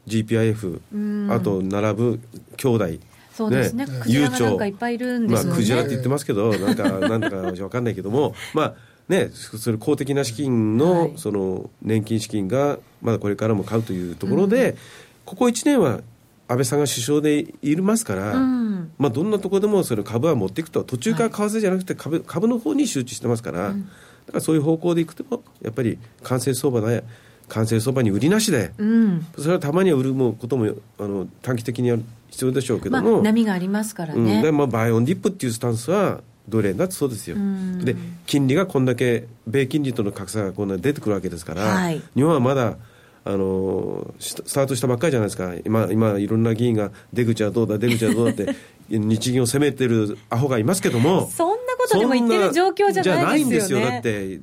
[0.08, 2.20] GPIF、うん、あと並ぶ
[2.56, 2.86] 兄弟
[3.34, 8.76] そうですね、ね、クジラがなんかいっぱいいるんですよね、まあ、クジラって言ってますけどなんかなんだか分かんないけどもまあ
[9.12, 14.78] ね、それ公的な資金のその年金資金がまだこれからも買うというところで、
[15.26, 16.00] ここ1年は
[16.48, 20.84] 安倍さんが首相でいますから、うん、まあ、どんなところでもその株は持っていくと。
[20.84, 27.04] 途中から為替じゃなくて株,、株の方に集中してますから、うん、だからそういう方向でいくとやっぱり完成相場で
[27.48, 31.98] 完成相場に売りなしで、うん、それはたまには売ることもあの短期的には
[32.30, 36.22] 必要でしょうけども、まあ、波がありますからね、うん、でまあ、バイオンディップっていうスタンスは
[36.52, 37.38] 奴隷だってそうですよ、
[37.84, 37.96] で
[38.28, 42.78] 金利がこんだけ米金利との格差がこんな出てくるわけですから、はい、日本はまだ
[43.24, 45.54] あのスタートしたばっかりじゃないですか。
[45.66, 48.56] 今今いろんな議員が出口はどうだ出口はどうだって
[48.90, 53.80] 日銀を責めてるアホがいますけどもそんなことでも言ってる状況じゃないんですよ。
[53.80, 54.40] ねだって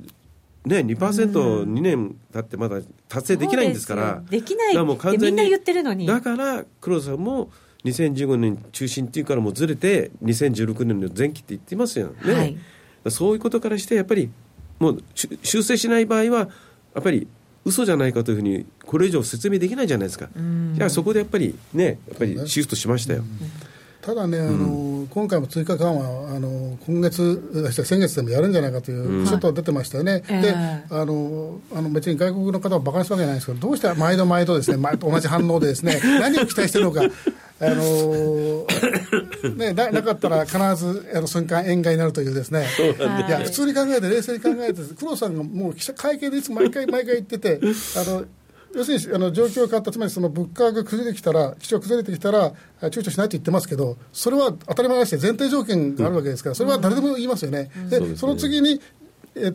[0.65, 6.05] ね、2%、2年経ってまだ達成できないんですから、できないってみんな言ってるのに。
[6.05, 7.49] だから、黒田さんも
[7.85, 12.57] 2015年中心っていうからもうずれて、2016年の前期って言ってますよね、はい、
[13.09, 14.29] そういうことからして、やっぱり
[14.79, 15.03] もう
[15.43, 16.49] 修正しない場合は、
[16.93, 17.27] やっぱり
[17.65, 20.29] 嘘じゃないかというふうに、これ以上説明できないじゃないですか、
[20.73, 23.23] じゃあそこでやっぱりね、やっぱりシフトしましたよ。
[24.01, 30.55] ただね、あの今回も追加緩和あの今月、先月でもやるんじゃないかというちょっと出てましたよね、うん、で
[30.89, 37.01] あのあの別に外国の方を馬鹿にするわけじゃないですけど、どうして毎度毎度ですね、 同じ反応でですね何を期待してるのか。
[37.61, 38.65] あの
[39.55, 42.65] ね、ななかったら必ずあの瞬間円買いになるというですね、
[43.27, 47.59] いや普通に考えて冷静に考えて黒さんがもう記者会見でいつも毎回毎回言ってて
[47.97, 48.25] あの
[48.75, 57.71] 要するにあの状況が変わった、つまりその物価が崩れてきたら、基調が崩れてきたら、躊躇しないと言ってますけど、それは当たり前だし、前提条件があるわけですから、それは誰でも言いますよね。
[57.75, 58.79] うん、で、その次に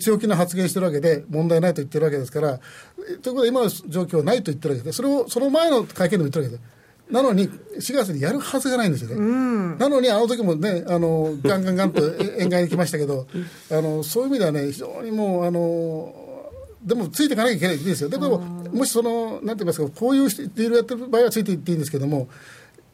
[0.01, 6.74] 強気な発言してるわけで、問題ないと言ってるわけですから、ということで、今の状況はないと言ってるわけで、それをその前の会見でも言ってるわけです。
[7.11, 9.17] なのに、4月にやるはずがないんですよね。
[9.17, 12.03] うん、なのに、あの時もね、あの、ガンガンガンと
[12.39, 13.27] 円買いに来ましたけど、
[13.71, 16.15] あの、そういう意味ではね、非常にもう、あの、
[16.83, 18.09] でもついていかなきゃいけないですよ。
[18.09, 22.29] でも、もしその、なんて言いますか、こういうディールやってる場合はついていっていいんですけども、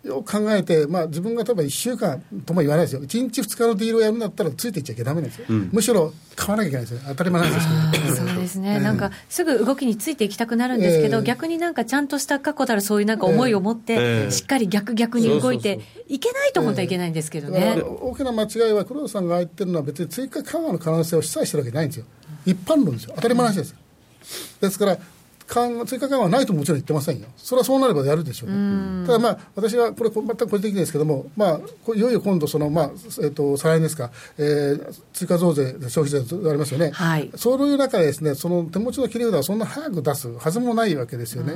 [0.04, 22.06] よく考えて、まあ、自分が例えば1週間とも言わないですよ、1日2日のディールをやるんだったら、ついていっちゃいけないんですよ、うん、むしろ買わなきゃいけないですよ、当たり前なんですけど、そうですね、なんかすぐ動きについていきたくなるんですけど、えー、逆になんかちゃんとした過去たるそういうなんか思いを持って、えー、しっかり逆逆に動いていけないと本当はいけないんですけどね、えー、大きな間違いは、黒田さんが言ってるのは、別に追加緩和の可能性を示唆してるわけないんですよ、
[22.46, 23.74] 一般論ですよ、当たり前の話です。
[24.60, 24.98] ですから
[25.86, 41.54] 追加緩和はないともちろん言ってませんよ、それはそうなればやるでしょうね、ただ、まあ、私はこれ、全く個人的ですけども、まあ、いよいよ今度その、まあえーと、再来年ですか、えー、追加増税、消費税ありますよね、はい、そういう中でです、ね、その手持ちの切り札をそんな早く出すはずもないわけですよね。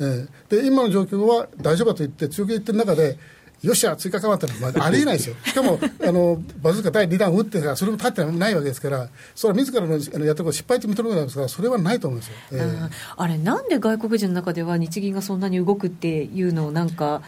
[0.00, 3.18] えー、で今の状況は大丈夫かと言って、強気で言ってる中で、
[3.64, 4.52] よっしゃ、追加緩和っての。
[4.66, 17.22] はありえないですよ、 しかもあのバズーカ第2弾を打ってから、それも立ってないわけですから、それは自らのあのやったこと失敗って認めるんですから、それはないと思うんですよ、えー、あれ、なんで外国人の中では日銀がそんなに動くっていうのを、なんか。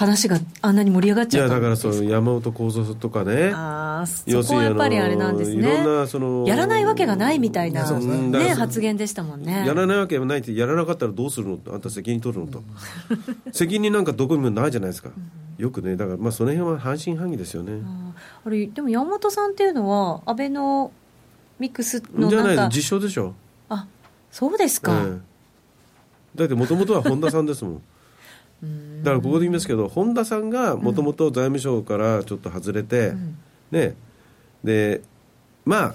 [0.00, 3.52] 話があんなに盛り上がっちゃったいやだからその山本幸三とかね。
[3.54, 5.60] あそこはやっぱりあれなんですね。
[5.60, 9.66] いろんなそのやらないわけがないみたいな、ね、発言でしたもんね。
[9.66, 11.58] やらないわけがないってやらなかったらどうするの？
[11.74, 12.62] あんた責任取るのと。
[13.52, 15.62] 責任なんかどこにもないじゃないですか、うん。
[15.62, 17.82] よくねだからまあその辺は半信半疑ですよね。
[18.42, 20.92] あれでも山本さんっていうのは安倍の
[21.58, 23.34] ミックスのじゃない実証でしょ。
[23.68, 23.86] あ
[24.30, 25.20] そうですか、えー、
[26.36, 27.82] だってもともとは本田さんですもん
[29.02, 33.38] だからここで言いますけど本田さんがもともと財務省からちょっと外れて、うん、
[33.70, 33.94] ね。
[34.62, 35.00] で
[35.64, 35.94] まあ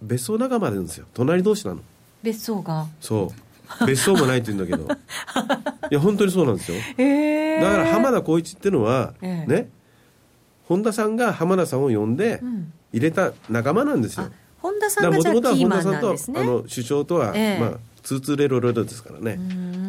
[0.00, 1.06] 別荘仲間なんですよ。
[1.14, 1.80] 隣同士なの。
[2.22, 2.86] 別荘が。
[3.00, 3.32] そ
[3.80, 3.86] う。
[3.86, 4.88] 別荘もないって言うんだけど。
[5.90, 7.58] いや本当にそうなんですよ、え。
[7.58, 9.68] ー、だから浜田浩一っていうのは、えー、ね。
[10.66, 12.40] 本田さんが浜田さんを呼んで
[12.92, 16.40] 入れた仲間なんですよ、うん、本田さんがじゃあキーマンなんですね。
[16.40, 19.38] あの首相とは、えー、まあツーツーレロレロですからね。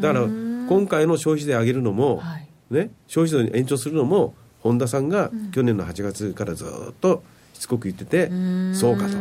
[0.01, 0.25] だから
[0.67, 7.23] 今回の消費税上げるのも、はい、ね、消費税延長するのも本田さんが去年の8月からずっと
[7.53, 8.27] しつこく言ってて、
[8.73, 9.13] そうかと。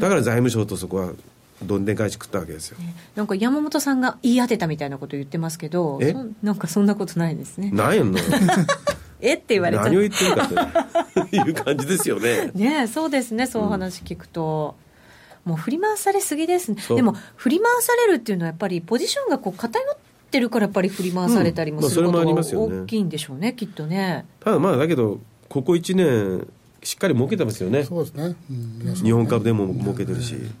[0.00, 1.12] だから財務省とそこは
[1.62, 2.78] どんでん返し食ったわけですよ、
[3.14, 6.14] なんか山本さんが言い当てたみたいなこと言ってますけどえ？
[6.42, 7.70] なんかそんなことないですね。
[7.70, 8.18] ないの？
[9.20, 9.34] え？
[9.34, 12.50] って言われ何を言ってるかという感じですよね。
[12.54, 13.46] ねそうですね。
[13.46, 14.74] そう話聞くと、
[15.46, 16.82] うん、もう振り回されすぎですね。
[16.88, 19.96] でも振り回されるっていうのはやっぱりポジションがこう偏っ
[20.34, 24.26] てるからやっぱり振り回されたりもすることが大きいんでしょうね、きっとね。
[24.40, 26.48] ただまあだけどここ1年
[26.82, 27.84] しっかり儲けてますよね。
[27.84, 30.54] そうですね、うん、日本株でも儲けてるし、うん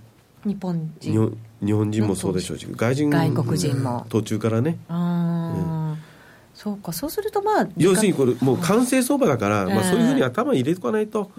[0.44, 1.38] 日本人。
[1.64, 4.06] 日本人もそうでしょうし外人外国人も。
[4.10, 4.78] 途中からね。
[4.88, 5.96] あ、
[6.54, 11.30] そうかそうするとまあ要するにこれもう完成相場だから、まあ、そういうふうに頭に入れとかないと、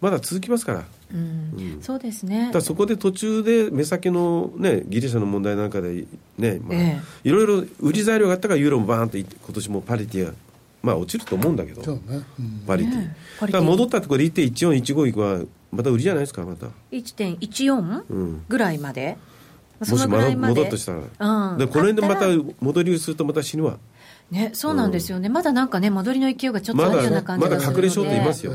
[0.00, 1.78] まだ続きますから、うん。
[1.82, 2.50] そうですね。
[2.52, 6.04] だそこで途中で目先の、ね、ギリシャの問題なんかで
[6.38, 6.78] ね、まあ
[7.24, 10.32] いろいろ売り材料があったからユーロもバーンと今年もパリティが
[10.82, 12.00] まあ落ちると思うんだけど、ね。
[12.38, 15.40] うん、パリティ、ね、だから戻ったところで1.1415いくは
[15.72, 16.68] また売りじゃないですかまた。
[16.92, 19.16] 1.14、ぐらいまで。
[19.80, 20.98] もしまだ戻っとしたら、
[21.52, 22.26] うん、でこの辺でまた
[22.60, 23.78] 戻りするとまた死ぬわ。
[24.30, 27.72] ねそうなんですよね、うん、まだなんかね戻りの勢いがちょっとあるような感じがするので。
[27.72, 28.52] まだ隠れショートいますよ、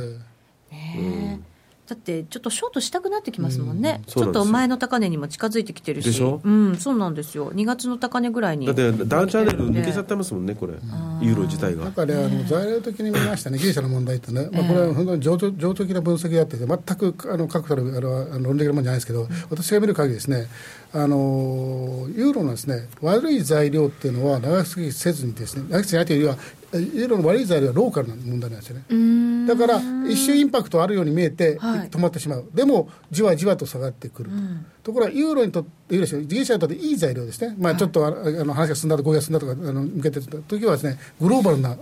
[0.95, 1.39] ね、
[1.85, 8.65] だってちょっとショートしたくなってきますもんね、うん、ちょっと前の高値にも近づいてきてるし、でしょ、うん、そうなんですよ、2月の高値ぐらいに。
[8.65, 10.73] だってダウンチャンネル抜けちゃってますもんね、これ、
[11.21, 11.85] ユーロ自体が。
[11.85, 20.47] だから、ね、あの材料的に見ましたね、ギリシャの問題ってね、まあ、これは本当に情緒情緒的な分析であってて、全くあの確たるあの論理的なものじゃないですけど、私が見る限りですね、
[20.93, 29.47] あのユーロのですね悪い材料っていうのは長すぎせずにですね長すぎないというよりはユーロの悪い材料はローカルな問題なんですよね。
[29.47, 41.77] だから一瞬インパクトあるように見えて止まってしまう、はい、でもじわじわと下がってくる、うん、ところがユーロにとってユーロギリシャにとっていい材料ですね、まあ、ちょっとあの話が進んだと合意が進んだとかあの向けてた時はですねグローバルな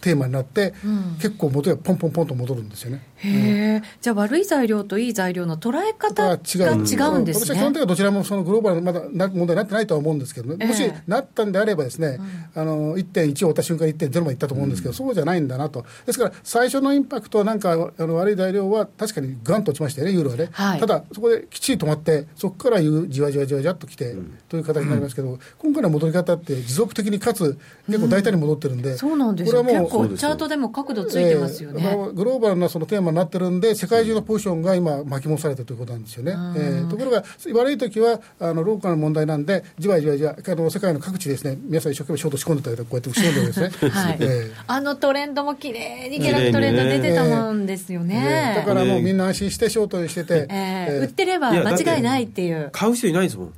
[0.00, 3.02] テーマになって、うん、結構元がポンポンポンと戻るんですよね。
[3.16, 7.46] へえ、うん、じゃあ悪い材料といい材料の捉え方が違うんですね。
[7.46, 12.18] 私は基本的にはどちらもそのグローバルまだな問題になってないとは思うんですけどね、もしなったんであればですね、
[12.54, 15.84] うん、あの1.1を終わった瞬間1.0までいったと思うんですけど、そうじゃないんだなと。
[16.04, 20.48] ですから最初のインパクトはなんかあの悪い材料は確かにガンと落ちましたよね、ユーロはね。
[20.52, 24.14] はい、ただそこできっちり止まって、そこからじわじわじわじわっときて、
[24.48, 29.62] という形になりますけど、今回の戻り方って持続的にかつ結構大胆に戻ってるんで、そうなんですよ。
[29.62, 36.32] これはもう結構チャートでもも角度ついてますよね、えー、グローバルなそのテーマになってるんで、世界中のポジションが今、巻き戻されてるということなんですよね。
[36.56, 43.70] えー、ところが、悪い時はあのローカルの問題なんで、じわじわじわあの世界の各地ですね、皆さん一生懸命ショート仕込んでたけど、こうやって仕込んでるんですね。
[43.90, 44.16] はい。
[44.20, 48.14] えー、あのトレンドもきれいに下落トレンド出てたもんですよね。
[48.20, 52.70] ねだからもうみんな安心してショートにしてて、えー、売ってれば間違いないっていう。
[52.72, 53.52] 買う人いないですもん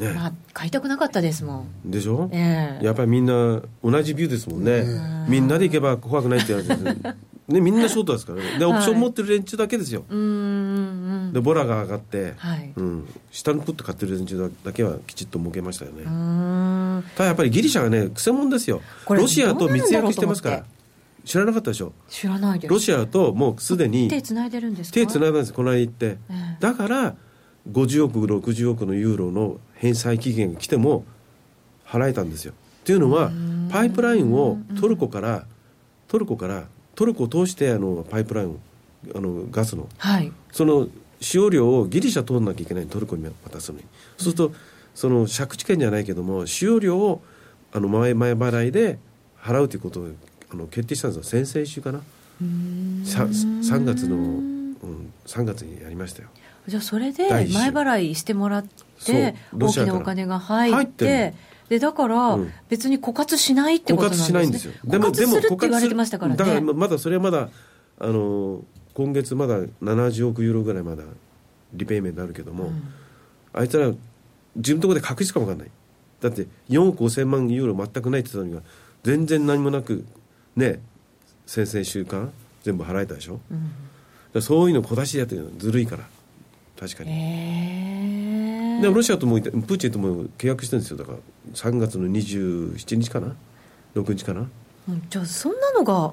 [0.00, 1.90] ね、まあ、買いたくなかったですもん。
[1.90, 4.84] でしょ、えー、やっぱりみんな同じビューですもんね、
[5.28, 6.84] みんなで行けば怖くないってやつです
[7.48, 8.58] ね、みんなショートですからね。
[8.60, 16.04] でオプション持ってる連中だけですよ、はい、でボラが上がって、はい、うん、下のプッと買ってる連中だけはきちっと儲けましたよね。
[17.16, 18.82] ただやっぱりギリシャがねくせ者ですよ。
[19.08, 20.64] ロシアと密約してますから。
[21.24, 21.92] 知らなかったでしょ？
[22.08, 22.70] 知らないです。
[22.72, 24.94] ロシアともうすでに手つないでるんですか？
[24.94, 27.14] 手つないだんですこの間行って、えー、だから
[27.70, 31.04] 50億60億のユーロの返済期限が来ても
[31.86, 32.52] 払えたんですよ。
[32.84, 33.32] というのは
[33.70, 35.46] パイプラインをトルコから
[36.06, 36.64] トルコから
[36.94, 38.60] トルコを通してあのパイプライン
[39.14, 40.88] あのガスの、はい、その
[41.20, 43.84] 使用量をギリシャ通らなきゃいけないトルコに渡すのに、
[44.18, 44.52] そうすると
[44.94, 47.22] その借地権じゃないけども使用量を
[47.72, 48.98] あの前前払いで
[49.40, 50.08] 払うということを
[50.52, 51.44] あの決定したんですよ。
[51.44, 52.02] 先々週かな。
[52.42, 54.76] 3, 3月の、うん、
[55.26, 56.28] 3月にやりましたよ。
[56.66, 58.89] じゃあそれで前払いしてもらって
[59.56, 61.34] 大きなお金が入って
[61.68, 64.32] でだから別に枯渇しないってことなんですね。
[64.32, 64.72] 枯渇しないんですよ。
[64.84, 66.36] でもでも枯渇言われてましたからね。
[66.36, 67.48] だからまだそれはまだ
[67.98, 71.04] あの今月まだ70億ユーロぐらいまだ
[71.72, 72.82] リペイメントあるけども、うん、
[73.52, 73.92] あいつら
[74.56, 75.70] 自分のところで確実かも分かんない。
[76.20, 78.66] だって4億5000万ユーロ全くないって言ったのが
[79.04, 80.04] 全然何もなく
[80.56, 80.80] ね
[81.46, 82.32] 先々週間
[82.62, 83.40] 全部払えたでしょ、
[84.34, 85.50] うん、そういうの小出しでやってるの。
[85.56, 86.02] ずるいから。
[86.78, 88.49] 確かに、えー、
[88.80, 90.96] でもロシアともプーチンとも契約してるんですよ。
[90.96, 91.18] だから
[91.54, 93.34] 3月の27日かな
[93.94, 94.48] ？6日かな、
[94.88, 96.12] うん、じゃあそんなのが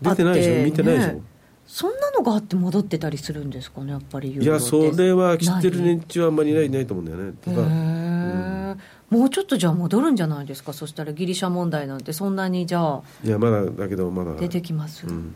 [0.00, 0.64] 出てないでしょ？
[0.64, 1.22] 見てないでしょ、ね、
[1.66, 7.32] そんなのがあって戻ってたりするんですかねやっぱりいやそれは知ってる連中はあんまりいないいないと思うんだよね。
[7.44, 15.34] ただ、うん、もうちょっとじゃあ戻るんじゃないですかそしたらギリシャ問題なんてそんなにじゃあいやまだだけどまだ出てきます、うん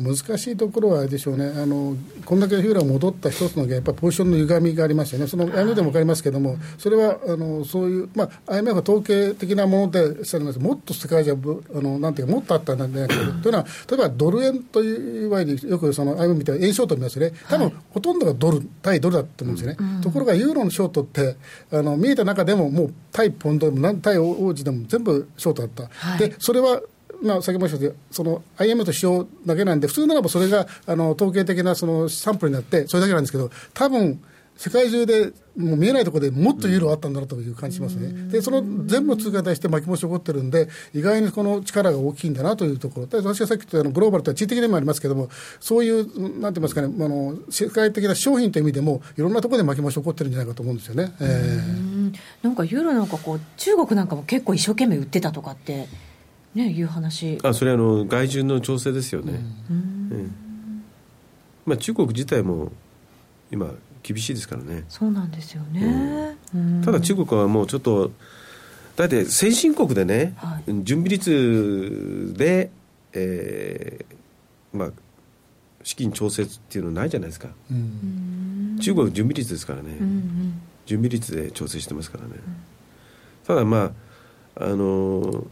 [0.00, 10.58] 難しいところはあれでしょうね、あのこんだけフィーラー戻った一つのやっぱポジションの歪みがありますよね、その IMF でも分かりますけれども、それはあのそういう、まあ、IMF は統計的なものでされます。
[10.58, 11.32] もっと世界中
[11.74, 21.36] あのなんていうか、もっとあったんじゃないかというのは、例えばドル円という、いわゆるよくその IMF みたいな円ショート見ますよね、多分、はい、ほとんどがドル対ドルだと思うんですよね、うん、ところがユーロのショートって
[21.72, 25.88] あの見えた中でも、もう対ポンドでも対王子でも全部ショートだった。
[25.88, 26.80] はい、でそれは
[27.22, 34.20] まあ、先ほど申し上げたその IM と使用だけなんで、普通ならばそれがあの統計的なそのサンプルになって、それだけなんですけど、多分
[34.56, 45.28] 世界中でもう見えないところでもっとユーロあったんだなという感じしますね、でその全部の通貨に対して巻き戻し起こってるんで、意外にこの力が大きいんだなというところ、で私がさっき言ったあのグローバルとは地位的にもありますけれども、
[45.60, 51.12] そういう、なんて言いますかね、あの世界的な商品という意味でも、いろんなところで巻き戻し起こってるんじゃないかと思うんですよね。
[51.20, 55.88] えー、なんかユーロなんかこう、中国なんかも結構一生懸命売ってたとかって。
[56.54, 57.38] ね、いう話。
[57.42, 60.34] あそれはあの外需の調整ですよね、うん、
[61.64, 62.72] まあ、中国自体も
[63.50, 63.70] 今
[64.02, 64.84] 厳しいですからね。
[64.88, 68.10] そうなんですよね、うん、ただ中国はもうちょっと
[68.96, 72.70] だって先進国でね、はい、準備率で、
[73.14, 74.88] えー、まあ
[75.82, 82.34] 資金調節っていうのないじゃないですか、うん、中国準備率ですからね、うんうん、準備率で調整してますからね、
[83.46, 83.92] ただま
[84.56, 85.46] ああのー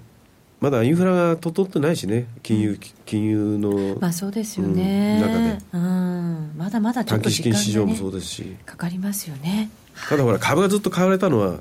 [0.61, 9.71] まだインフラが整ってないしね、金融金融の、まあ、そうですよね、うん、中で、うん、まだまだちょっと時間が、ね、短期資金市場もそうですし、かかりますよね。
[10.09, 11.61] ただほら、株がずっと買われたのは、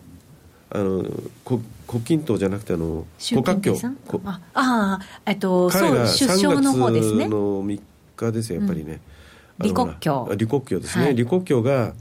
[0.71, 1.03] あの
[1.45, 3.75] 国国金党じゃなくてあの国家協
[4.23, 7.27] ああえっと彼が出生の方ですね。
[7.27, 7.81] の3
[8.15, 8.99] 日ですよやっぱりね、
[9.59, 10.27] うん、李克強。
[10.29, 11.93] 李克強ですね、はい、李克強が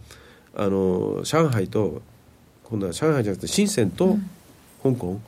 [0.55, 2.03] あの上海と
[2.65, 4.19] 今度は上海じゃなくて深センと
[4.83, 5.19] 香港、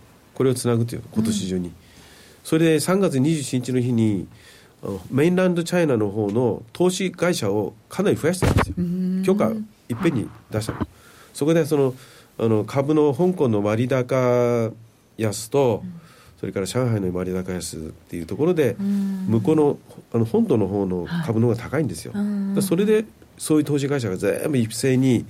[0.40, 1.74] これをつなぐという今年中に、うん、
[2.44, 4.26] それで3月27日の日に
[5.10, 8.74] メインランドチャイナの方の投資会社をかなり増やしたんですよ。
[9.22, 10.78] 許可いっぺんに出したの。
[11.34, 11.94] そこでその
[12.38, 14.72] あの株の香港の割高
[15.18, 15.84] 安と、
[16.40, 19.78] それから上海の割高安っていうところで、向こうの
[20.14, 22.14] あの本土の方の株の方が高いんですよ、
[22.62, 23.04] それで
[23.36, 25.26] そういう投資会社が全部一斉に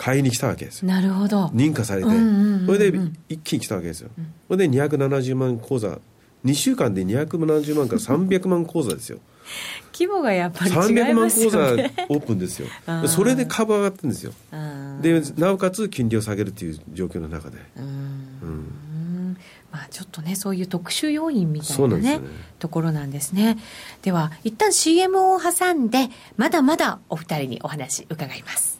[0.00, 0.88] 買いに来たわけですよ。
[0.88, 1.48] なるほど。
[1.48, 2.98] 認可されて、それで
[3.28, 4.08] 一気に来たわけですよ、
[4.48, 5.98] それで270万口座。
[6.42, 9.18] 2週間で270万から300万口座ですよ。
[9.92, 11.02] 規模がやっぱり違いますよね。
[11.02, 11.58] 300万口座
[12.08, 12.68] オープンですよ。
[13.08, 14.32] それで株上がってるんですよ。
[15.02, 17.58] でなおかつ金利を下げるという状況の中で。
[17.76, 19.36] うん。
[19.70, 22.20] まあ、ちょっとねそういう特殊要因みたいなね、ね、
[22.58, 23.58] ところなんですね。
[24.00, 28.79] では一旦 CM を挟んでまだまだお二人にお話伺います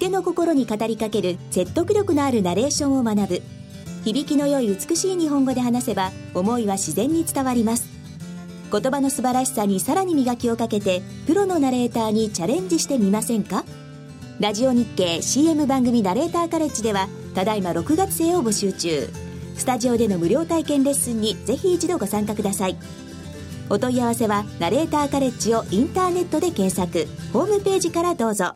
[0.00, 3.42] 手の心に語りかける説得力のあるナレーションを学ぶ。
[4.02, 7.84] 響きの良い美しい日本語で話せば思いは自然に伝わります。
[8.72, 13.64] 言葉の素晴らしさにさらに磨きをかけてプロのナレーターにチャレンジしてみませんか？
[14.38, 19.06] ラジオ日経 CM 番組ナレーターカレッジではただいま6月生を募集中。
[19.54, 22.76] スタジオでの無料体験レッスンにぜひ一度ご参加ください。
[23.68, 27.06] お問い合わせはナレーターカレッジをインターネットで検索。
[27.34, 28.54] ホームページからどうぞ。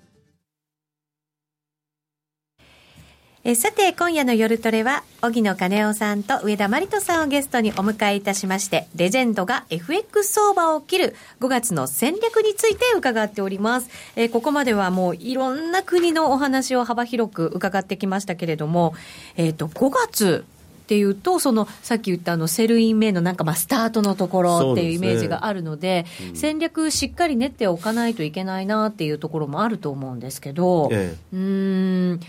[3.47, 13.91] えさて、今夜の夜トレは、荻野金夫さんと上田真理人さんをゲストにお迎えいたしまして、レジェンドが FX 相場を切る5月の戦略について伺っております。
[14.17, 18.95] えここまではもういろんな国のお話を幅広く伺ってきましたけれども、
[19.37, 20.47] えっ、ー、と、5月
[20.85, 32.21] っていうと、そのさっき言ったあの Sell in May のなんかまあスタートのところっていうイメージがあるので、でねうん、戦略しっかり練っておかないといけないなっていうところもあると思うんですけど、ええ、うん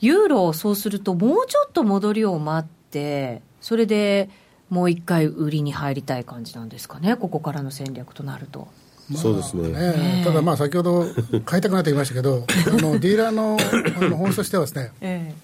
[0.00, 4.28] ユーロそうするともうちょっと戻りを待ってそれで
[4.68, 8.68] もう一回売りに入りたい感じなんですかねここからの戦略となると。
[9.08, 11.06] まあ、そうですね、ね、ただ、まあ、先ほど
[11.44, 13.56] 買いたくなって言いましたけど、 あのディーラーの
[14.00, 15.34] あの本質としてはですね、ええ、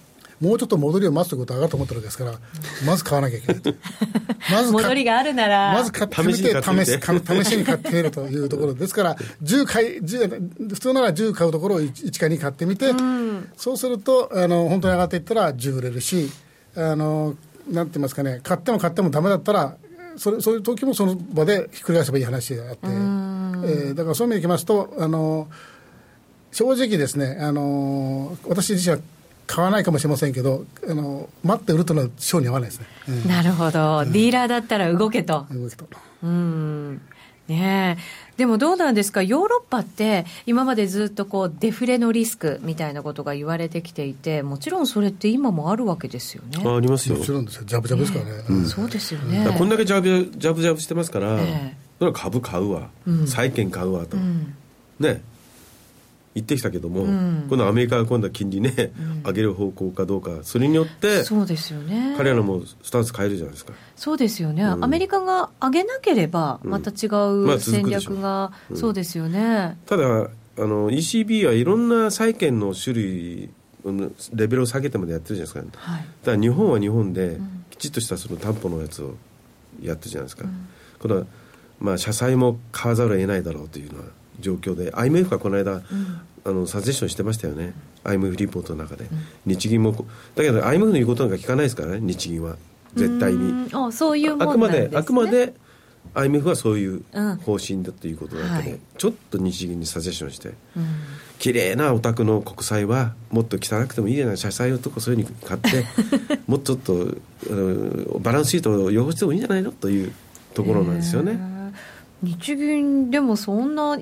[0.43, 2.33] もうちょっと戻りを待つということはあると思ってるわけですから、
[2.85, 3.73] まず買わなきゃいけないと。
[4.51, 16.29] まず戻りがあるなら、まず買ってみて、試し試しに買ってみるというところですから、10買い10普通なら10買うところを 1, か2買ってみて、うん、そうするとあの、本当に上がっていったら10売れるし、
[16.75, 17.35] あの
[17.71, 19.77] なんて言いますかね、買っても買ってもだめだったら、
[20.17, 25.47] それそういう時もその場でひっくり返せばいい話であって、えー、だからそういう意味でいきますと、あの
[26.51, 29.01] 正直ですね、あの私自身は
[29.53, 35.45] 買わないかもしれませんけど、あの待って売るというのは性に合わないですね、うん、なるほど、うん、ディーラーだったら動けと。
[35.51, 35.85] 動けと。
[36.23, 37.01] うん。
[37.47, 37.99] ね
[38.35, 46.57] でもどうなんですか、ヨーロッパって、今までずっとこうデフレのリスクみたいなことが言われてきていて、もちろんそれって今もあるわけですよね。
[46.67, 47.17] ありますよ。
[47.17, 48.31] もちろんですよ、ジャブジャブですからね。
[48.37, 49.47] ねうん、そうですよね。
[49.55, 52.89] こんだけジャブジャブジャブしてますから、えー、それは株買うわ、
[53.27, 54.17] 債券買うわと。
[54.99, 55.21] ね
[56.35, 62.15] 言ってきたけども、うん、今度アメリカが今度は金利ね、うん、上げる方向かどうかそれによってそうですよね。
[62.17, 63.73] 彼らもスタンス変えるじゃないですか。
[63.95, 73.49] そうですよね、うん、アメリカが上げなければまた違う戦略が、まあ、そうですよね、ただあの ECB はいろんな債券の種類
[74.33, 77.37] レベルを下げてまでやってるじゃないですか、はい、だから日本は日本で
[77.69, 79.15] きちっとしたその担保のやつを
[79.81, 80.45] やってるじゃないですか、
[80.99, 81.25] これは
[81.79, 84.05] まあ社債も買わざるを得ないだろうというのは
[84.39, 85.83] 状況で IMF がこの間、うん、
[86.45, 87.73] あのサジェッションしてましたよね、
[88.03, 89.93] うん、IMF リポートの中で、うん、日銀も
[90.35, 92.55] だけど IMF の言うことなんか聞かないですからね日銀は。
[92.95, 93.69] 絶対に。
[93.73, 95.53] あそういうもん、ね、あくまであくまで
[96.13, 97.03] IMF はそういう
[97.43, 100.55] 方針だということだったで、うんはい、ちょっと日銀にサジェッションして、うん、
[101.39, 105.85] 綺麗なお宅の国債はもっと汚くてもいいじゃない社債とかそういうふうに買って
[106.45, 107.07] もっとちょ
[108.11, 109.71] っとバランスシートを汚してもいいんじゃないの？
[109.71, 110.13] という
[110.53, 111.39] ところなんですよね。
[112.21, 113.97] 日銀でもそんな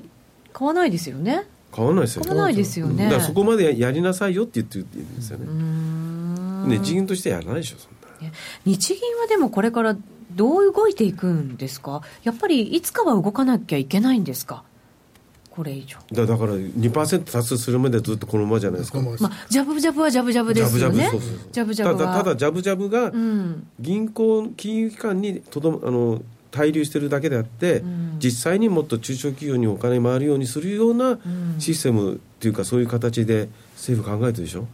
[0.52, 1.46] 買わないですよね。
[1.70, 2.28] 買わないですよね。
[2.28, 3.04] 買わないですよね。
[3.04, 5.46] だからそこまでやりなさいよって言ってるんですよね。
[6.68, 7.92] ね、日銀としてやらないでしょ、そん
[8.28, 8.32] な。
[8.64, 9.96] 日銀はでもこれから
[10.34, 14.62] どう動いていくんですか、やっぱりいつかは動かなきゃいけないんですか、
[15.50, 21.10] これ以上だだから2%達成するまでずっとこのままじゃないですか、まあ、ジャブジャブはジャブジャブですよね、
[21.50, 23.12] ジャブジャブただ、ただジャブジャブが
[23.80, 26.22] 銀行、金融機関にとどあの
[26.52, 31.18] 滞留してるだけであって、うん、実際にもっと中小企業にお金回るようにするような
[31.58, 33.48] システムっていうか、そういう形で
[33.82, 34.64] 政府考えてるでしょ？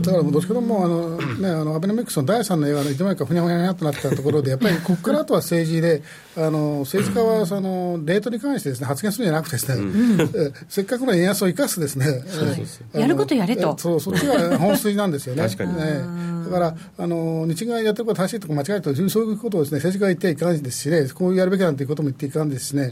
[0.00, 6.02] だからどっちかともあの、 ね、あのアベノミクスの第3の映画のいつまでかふにゃふにゃふにゃとなったところで、やっぱりここからあとは政治で、
[6.36, 12.06] あの政治家はそのレートに関してです、ね、発言するんじゃなくてですね、うん、せっかくの円安を生かすですね、
[12.94, 13.76] やることやれと。
[13.76, 15.42] そう、そっちが本筋なんですよね。
[15.46, 22.90] 確かに、ねだからあの日銀がやってること正しいとこ間違えるとそういうことをです、ね、政治家が言ってはいかんですしねこうやるべきなんていうことも言っていかんですしね、やっ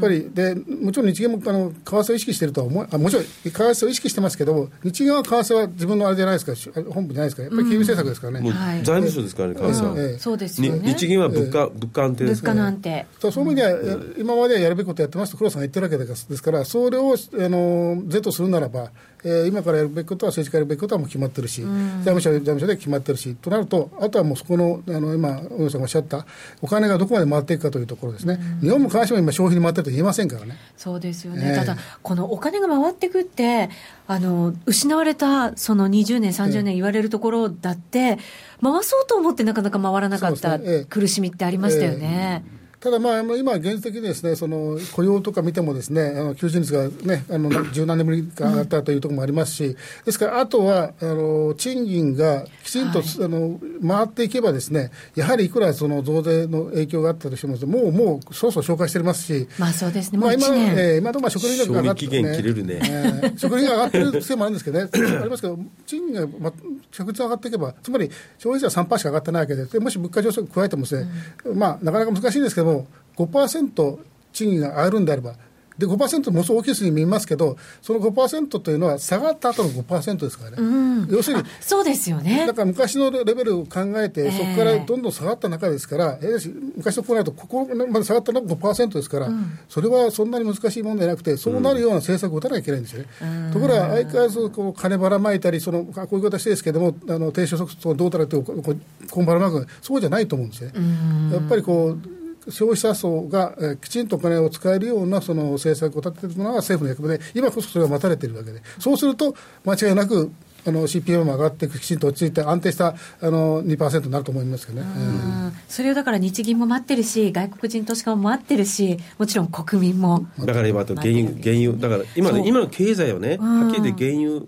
[0.00, 6.82] ぱりでもちろん日銀もあの為替を意識しているとは思あもちろん為替を意識してますけど日銀は為替は自分のあれじゃないですか？
[6.90, 7.42] 本部じゃないですか？
[7.42, 8.50] やっぱり金融政策ですからね、
[8.82, 10.94] 財務省ですからね為替は、ええ、そうですよね。
[10.94, 13.06] 日銀は物価物価安定ですから、ね、物価安定。
[13.20, 17.16] そうそういう意味では、今まではやるべきことやってますと黒田さんが言ってるわけですからそれをあ
[17.48, 18.90] の是とするならば
[19.26, 26.24] えー、今からやるべきことは政治家やるべきことはもう決まってるし、うん、財務省財務省で決まってるしとなるとあとはもうそこのあの今小野さんがおっしゃった
[26.62, 30.56] お金がどこまで回っていくかというところですね、うん、日本も必ずしも今消費に回ってると言えませんからね。
[30.76, 33.68] そうですよね、えー、ただこのお金が回っていくって
[34.06, 38.18] あの失われたその20年30年言われるところだって、
[38.62, 42.44] 回そうと思ってなかなか回らなかった苦しみってありましたよね。
[42.46, 66.52] えーただ、まあ、今、現実的にですねその雇用とか見てもですねあの求人率が、ね、あの十何年ぶりか上がったというところもありますし、ですから、あとはあの賃金がきちんと、はい、あの回っていけばですねやはりいくらその増税の影響があったとしてももうもうそろそろ紹介してますし、まあそうですね、まあ、今えー、今のまあ食料費が上がって、ね、切れるね、えー、食料費が上がってるせいもあるんですけどねありますけど賃金が、まあ、
[66.90, 71.10] 着実に上がっていけばつまり消費税は3%しか上がってないわけででもし物価上昇を加えてもですね、
[71.44, 72.86] うん、まあなかなか難しいんですけども
[73.16, 73.98] 5%
[74.32, 75.34] 賃金が上がるんであれば、
[75.78, 82.46] で5%ものすごく大きい数に見えますけど、その5%というのは下がった後の5%ですからね、うん、要するに、そうですよね。
[82.46, 93.08] だから昔のレベルを考えて、そこからどんどん下がった中ですから、えー、昔のこうなると、ここまで下がったのが5%ですから、うん、それはそんなに難しいものではなくて、そうなるような政策を打たなきゃいけないんですよね。
[93.20, 101.34] うん、ところが、相変わらずこう金ばらまいたり、そのこういう言い方してですけれども、あの低所得層どうたらって、こうばらまく、そうじゃないと思うんですよね。
[101.34, 109.34] やっぱりこう消費者層が、えー、きちんとお金を使えるようなその政策を立てているのが政府の役目で、今こそそれが待たれているわけで、そうすると、
[109.64, 110.30] 間違いなく
[110.66, 112.88] あの CPM も上がってきちんと落ち着いて安定した
[113.20, 120.26] あの2%になると思いますけどね、うん、それをだから日銀も待ってるし外国人投資家も待ってるしもちろん国民も。
[120.40, 124.46] だから今と原油原油だから今ね今の経済をねはっきり言って原油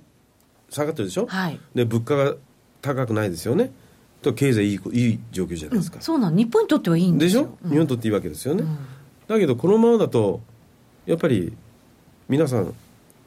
[0.71, 2.35] 下がってるでしょ、はい、で物価が
[2.83, 3.71] 高くないですよね
[4.23, 7.43] と経済いいいい状況じゃないですか、うん、そうなん日本にとってはいいんですよ。
[7.43, 8.79] でしょ、うん、日本にとっていいわけですよね、うん、
[9.29, 10.41] だけどこのままだと
[11.07, 11.53] やっぱり
[12.29, 12.75] 皆さん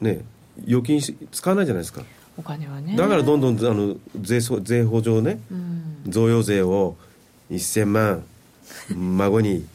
[0.00, 0.24] ね
[0.66, 2.02] 預金使わないじゃないですか。
[2.38, 2.96] お金はね。
[2.96, 5.40] だからどんどんあの税税法上ね、
[6.06, 6.96] 贈与税を
[7.50, 8.24] 1000万
[8.94, 9.66] 孫に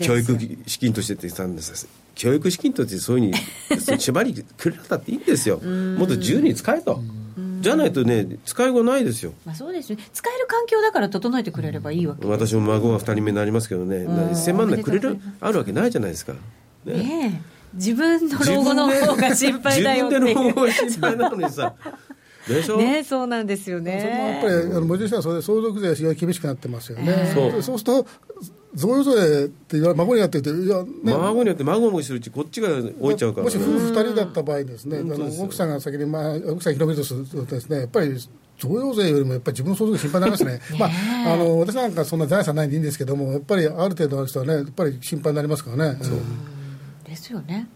[0.00, 1.88] 教育資金としてって言ったんです。
[2.14, 3.34] 教育資金としてそういう
[3.68, 5.58] ふうに 縛りくれたっていいんですよ。
[5.58, 7.02] もっと自由に使えと。
[7.62, 9.32] じゃないとね、使いようないですよ。
[9.46, 9.98] まあそうですね。
[10.12, 16.34] 使える環境だから整えてくれればいいわけ、私も孫が2人目になりますけどね、1000万でくれる、あるわけないじゃないですか。
[16.84, 17.42] ねね
[17.74, 21.74] 自分の老後の方が心配だよって自分で老後が心配なのにさ。
[22.48, 22.76] でしょ？
[22.76, 24.40] ねそうなんですよね。
[24.42, 27.30] やっぱりあの文字はそれ相続税が厳しくなってますよね。
[27.32, 28.06] そうそうすると
[28.74, 32.68] 贈与税って言わ孫にやってていや、ね、孫にやって孫もするうちこっちが
[33.00, 38.16] 置いちゃうから、もし夫婦2人だった場合ですね、あの奥さんが先に、まあ、奥さん広めるとするとですねやっぱり
[38.58, 40.60] 贈与税よりもやっぱり自分の相続心配になりますね。
[40.78, 45.98] まあ、あの私なんかそんな財産ないんでいいんですけどもやっぱりある程度ある人はねやっぱり心配になりますからね。
[46.00, 46.18] そう。
[47.04, 47.68] ですよね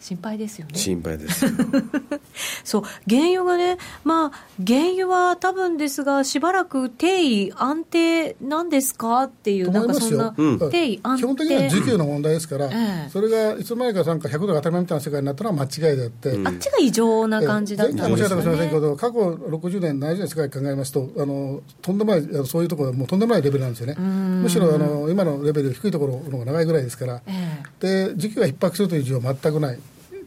[0.00, 0.78] 心配ですよね。
[0.78, 1.46] 心配です
[2.64, 2.82] そう。
[3.08, 4.32] 原油がねまあ
[4.66, 10.34] 原油は多分ですがしばらく定位安定なんですかっていうなんかそんな、
[10.70, 11.22] 定位安定。
[11.22, 23.94] 基本的には需給の問題ですから、えそれがいつの間にかなんか100度が当たり前みたいな世界になったのは間違いであって、あっちが異常な感じだったんですね、前回申し上げたかもしれませんけど過去60年70年世界考えますとあのとんでもないそういうところもうとんでもないレベルなんですよね。
[23.94, 29.78] むしろあの今のレベル低いところの方が長いぐらいですから、えで需給が逼迫するという需要は全くない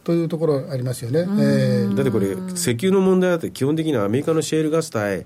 [0.03, 5.25] というところありますよね、えー、だってこれ、石油の問題だって、基本的にはアメリカのシェールガス対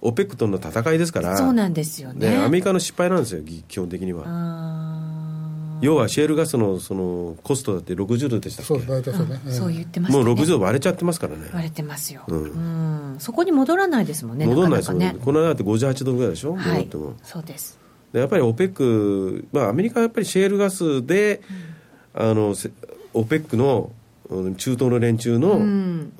[0.00, 2.36] OPEC との戦いですから、そうなんですよね。
[2.36, 4.24] アメリカの失敗なんですよ、基本的には。
[5.80, 8.74] 要はシェールガスのそのコストだって60度でしたっけ？
[8.74, 11.50] そう大体そうね、うん、そう言ってましね、もう60度割れちゃってますからね。
[11.52, 15.14] 割れてますよ、うん、うん、そこに戻らないですもんね戻らないですもんね。
[15.24, 16.88] この間って58度ぐらいでしょ、はい、
[17.22, 17.78] そうです。
[18.12, 21.42] でやっぱり OPEC、まあ、アメリカはやっぱりシェールガスで、
[22.14, 22.56] うん、あの
[23.14, 23.92] OPEC の
[24.28, 25.52] 中東の連中の,、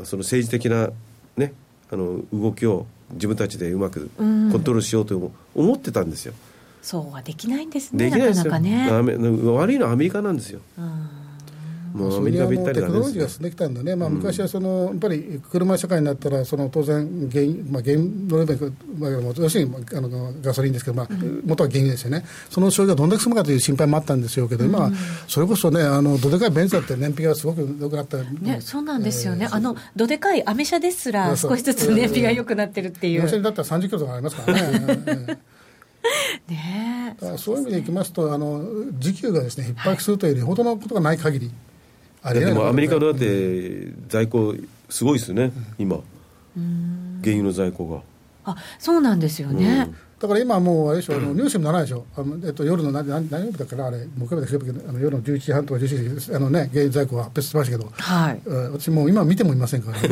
[0.05, 0.91] その政治的な、
[1.37, 1.53] ね、
[1.91, 6.35] あの動きを自分たちでうまくコントロールしようと思ってたんですよ。
[6.81, 8.07] そうはできないんですね。
[8.07, 8.45] できないですよ。
[8.45, 10.61] なかなかね、悪いのはアメリカなんですよ。
[10.79, 11.28] うん
[11.93, 21.09] もうアメリカびったりテクノロジーが進んできたんでね、まあ、昔はその、やっぱり車社会になったら、その当然原、まあ、原のレベル、まあ、要するにあのガソリンですけど、まあ、
[21.45, 24.91] 元は原油ですよね、その消費がどんだけ進むかという心配もあったんですよけど、今は
[25.27, 33.23] それこそね、あのどでかいベンツだって燃費がすごく良くなった、ね、そうなんですよね、えー、あのどでかいアメ車ですら、少しずつ燃費が良くなってるっていう。
[33.23, 35.39] アメ車だったら30キロとかありますからね。
[36.49, 38.65] ねそういう意味でいきますと、あの
[38.99, 41.68] 時給がです、ね、逼迫するというよりほどのことがない限り、あ
[42.35, 44.55] でもアメリカだって在庫
[44.89, 45.97] すごいですよね、今。
[47.23, 48.03] 原油の在庫が。
[48.45, 58.41] あそうなんですよね、だから今もうあれでしょ、あの ニュースにもならないでしょ、あのえっと、夜の何何何曜日だからあれ、木曜日だけど、あの夜の11時半とか11時あのね、原油在庫は発表してましたけど、はい、
[58.73, 60.09] 私もう今見てもいませんから、ね、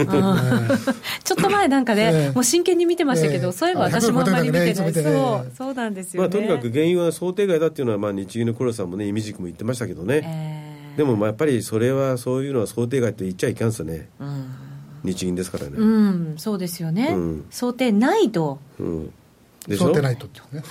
[1.25, 10.66] ちょっと前なんかね、もう真剣に見てましたけど、そういえば私もあんまり見てない、そうそうなんですよ、まあ、とにかく原油は想定外だっていうのは、まあ、日銀の黒田さんもね、意味軸も言ってましたけどね。
[10.97, 14.55] えーでもまあやっぱりそれはそういうのは想定外って言っちゃいかんすね、うん、
[15.05, 19.13] 日銀ですからね、うん、そうですよね、うん、想定ないと、うん、
[19.69, 19.89] でしょ？
[19.89, 20.63] 想定ないとってね。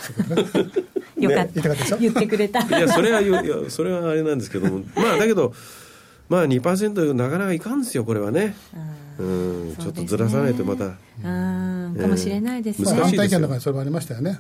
[1.18, 2.62] よかった、ね、言ってくれた。
[2.62, 4.84] いやそれはいやそれはあれなんですけども。
[4.96, 5.54] まあだけど
[6.28, 8.56] まあ2%なかなかいかんですよこれはね、
[9.18, 10.86] うん、ね、ちょっとずらさないとまた。
[10.86, 10.94] うん
[11.96, 14.40] かもしれないですね、難しいですよ、まあ、それもありましたよね、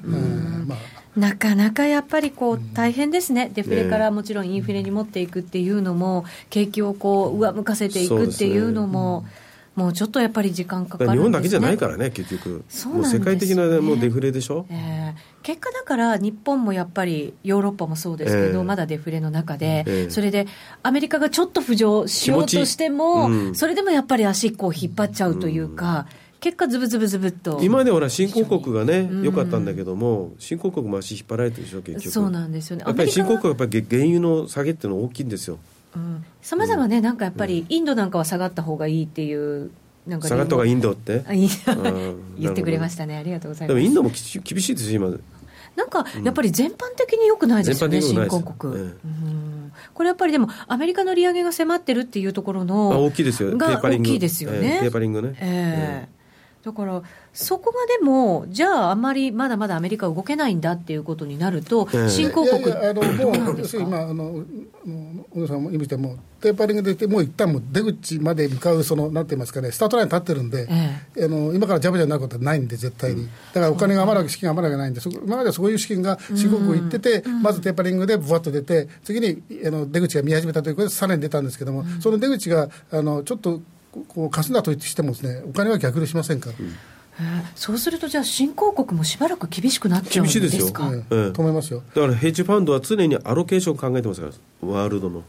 [1.15, 9.25] なかなかやっぱりこう大変ですね、デフレからもちろんインフレに持っていくっていうのも、景気をこう上向かせていくっていうのも。
[9.75, 20.47] もうちょっとやっぱり時間かかる、ね、日本だけじゃないからね、結局、そう世界的なもうデフレでしょ、えー、結果だから、日本もやっぱりヨーロッパもそうですけど、えー、まだデフレの中で、えー、それで
[20.81, 26.07] アメリカがちょっと浮上しようとしても、うん、それでもやっぱり足こう引っ張っちゃうというか。
[26.09, 27.57] うん結果、ずぶずぶずぶっと。
[27.63, 32.11] 今までほら、新興国がね、良かったんだけども、新興国も足引っ張られてるでしょ、結局。
[32.13, 32.83] そうなんですよね。
[32.85, 35.57] やっぱり新興国はやっぱり原油の下げっていうのは大きいんですよ。
[36.43, 39.71] さまざまね、なんかやっぱり、インドなんかは下がった方がいいっていう。
[40.05, 41.23] なんか下がった方がインドって？
[42.37, 43.75] 言ってくれましたね、ありがとうございます。
[43.75, 44.11] でもインドも
[44.43, 45.09] 厳しいです今。
[45.75, 48.73] なんかやっぱり全般的によくないですよね、新興国。
[48.75, 49.71] うん。
[49.95, 54.77] これやっぱりでも、アメリカの利上げが迫ってるっていうところの、大きいですよ、が大きいですよね。
[54.81, 55.33] テーパリングね。
[55.39, 56.14] えー
[56.65, 64.43] だからそこがでも、じゃあ、あんまりまだまだアメリカ動けないんだっていうことになると、新興国、あのもう、今、あの
[65.29, 83.61] 小野さんも言いましたもテーパリングでもう一旦もう出口まで向かう、そのなんて言いますかね、スタートライン立ってるんで、ええ、あの今からジャブジャブになることはないんで、絶対に、だからお金が余るわけ、資金が余るわけないんで、そ今まではそういう資金が新興国行ってて、まずテーパリングでぶわっと出て、次にあの出口が見始めたということで、さらに出たんですけども、その出口があのちょっと
[84.07, 86.55] こうかすんだとしてもです、ね、お金は逆流しませんから。
[86.59, 86.75] うん。
[87.55, 90.39] そうすると、じゃあ、新興国もしばらく厳しくなっちゃうんですか？
[90.41, 91.81] 厳しいですよ、ええ、と思いますよ。
[91.95, 95.23] だからヘッジファンドは常にアロケーション考えてますから、ワールドの。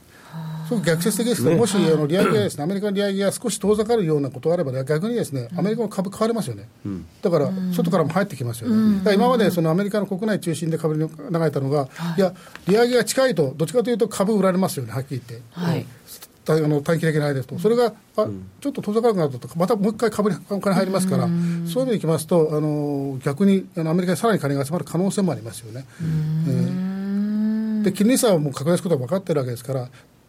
[0.69, 11.89] そう逆説的ですけど、ね、もしあの利上げがですね、アメリカの利上げが少し遠ざかるようなことがあれば、ね、逆にですね、アメリカの株買われますよね、うん、だから外からも入ってきますよね、うん、今までそのアメリカの国内中心で株に流れたのが、
[12.19, 12.21] い。
[12.21, 12.35] や、
[12.67, 15.47] 利上げが近いと、どっちかというと株売られますよね、はっきり言って。
[15.53, 15.87] はい
[16.55, 25.85] あの短期的な間ですと、それがあ、うん、ちょっと遠ざかるなと、またもう一回株にお金入りますから、そういう意味でいきますと、あの逆にあのアメリカにさらに金が集まる可能性もありますよね。
[26.01, 29.89] えー、で金利差はもう拡大することは分かってるわけですから、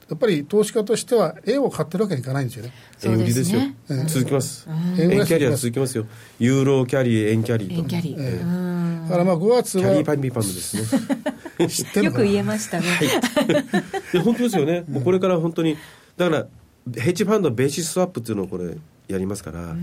[0.09, 2.72] やっぱり投資家としては、円を買ってるわけにいかないんですよね。
[3.03, 3.59] 円売りですよ、
[3.89, 6.05] えー、続きます、円キャリーは続きますよ、
[6.39, 7.76] ユーロキャリー、円キャリーと。
[7.76, 9.84] 円キャリー、えー、だからまあ5月は。
[9.84, 10.84] きゃりーぱみゅぱみゅですね。
[12.03, 12.86] よく言えましたね。
[12.88, 13.03] は
[14.13, 15.76] い、本当ですよね、もうこれから本当に
[16.18, 16.47] だから
[17.01, 18.76] ヘッジファンドベーシススワップっていうのをこれ
[19.07, 19.76] やりますから、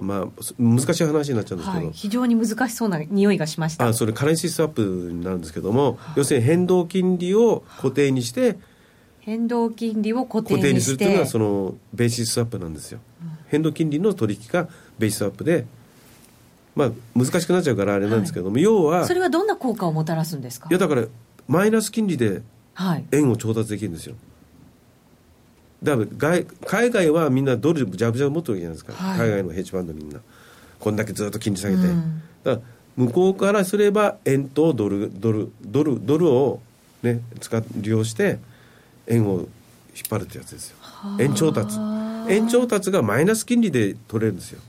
[0.00, 3.86] まあ難しい話になっちゃうんですけど、はい、非常に難しそうな匂いがしました。
[3.86, 8.58] あそれカレンシースワップになるんですけども、要するに変動金利を固定にして
[9.20, 13.00] 変動金利を固定に固定にするっていうのはそのベーシススワップなんですよ、
[13.48, 14.68] 変動金利の取引が
[14.98, 15.66] ベーシススワップで
[16.76, 20.68] まあ難しくなっちゃうからあれなんですけども、要はそれはどんな効果をもたらすんですか？
[20.70, 21.04] いやだから
[21.48, 22.42] マイナス金利で
[22.74, 23.04] はい。
[23.10, 24.14] 円を調達できるんですよ
[25.82, 29.18] だから外海外はみんなドルジャブジャブ持ってるわけじゃないですか、はい。
[29.18, 30.20] 海外のヘッジファンドみんな。
[30.80, 32.22] こんだけずっと金利下げて、うん。
[32.44, 32.66] だから
[32.96, 36.60] 向こうからすれば円とドルドルドルドルを、
[37.02, 38.38] ね、使っ利用して
[39.06, 39.48] 円を引っ
[40.10, 40.76] 張るってやつですよ。
[41.20, 41.78] 円調達。
[42.28, 44.60] 円調達がマイナス金利で取れるんですよ。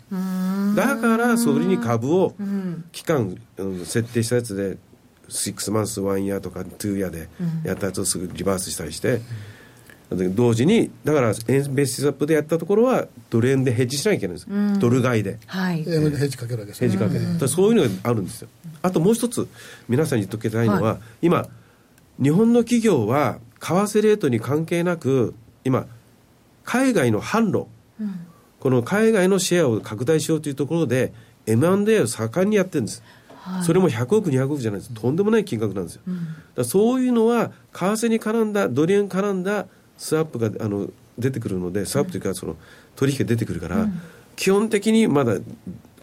[0.75, 2.85] だからそれに株をうん。
[2.91, 4.77] 期間うん設定したやつで
[5.29, 7.29] 6マンス1イヤーとか2イヤーで
[7.63, 9.21] やったやつをすぐリバースしたりして、
[10.11, 14.79] 同時にだから円ベースアップでやったところはドル円でヘッジしなきゃいけないんです、うん。
[14.79, 15.37] ドル買いで。
[15.45, 15.79] はい。
[15.79, 18.49] 円でヘッジかけるわけですよヘッジかけて、だからそういうのがあるんですよ。
[18.81, 19.47] あともう一つ
[19.87, 21.47] 皆さんに言っときたいのは、は今
[22.21, 25.85] 日本の企業は為替レートに関係なく今
[26.63, 27.67] 海外の販路。
[27.99, 28.25] うん。
[28.59, 31.13] この海外のシェアを拡大しようというところで
[31.45, 33.63] M&A を盛んにやってるんです、はい。
[33.63, 34.93] それも100億200億じゃないです。
[34.93, 36.01] とんでもない金額なんですよ、
[36.55, 39.67] だそういうのは為替に絡んだドル円絡んだ
[39.99, 40.89] スワップがあの
[41.19, 42.55] 出てくるのでスワップというかその
[42.95, 43.87] 取引が出てくるから、
[44.35, 45.35] 基本的にまだ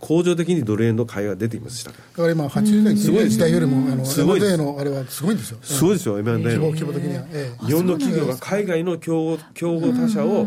[0.01, 4.53] 恒常的にドル円の買いが出ていましたからだから今80年すごいです時代よりもあのすごいです。
[4.53, 5.59] M&A のあれはすごいんですよ。
[5.63, 7.67] すごいですよ M&A 規模の規模的には、ええ。
[7.67, 10.47] 日本の企業が海外の競合競合他社を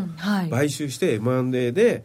[0.50, 2.04] 買収して M&A で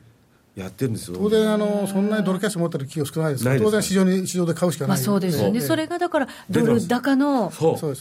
[0.55, 1.17] やってるんですよ。
[1.17, 3.71] 当然あのそんなにドルキャッシュ持ってる企業少ないですからないです。
[3.71, 7.51] 当然市場に市場で買うしかないまあそうですよね、ええそれがだからドル高の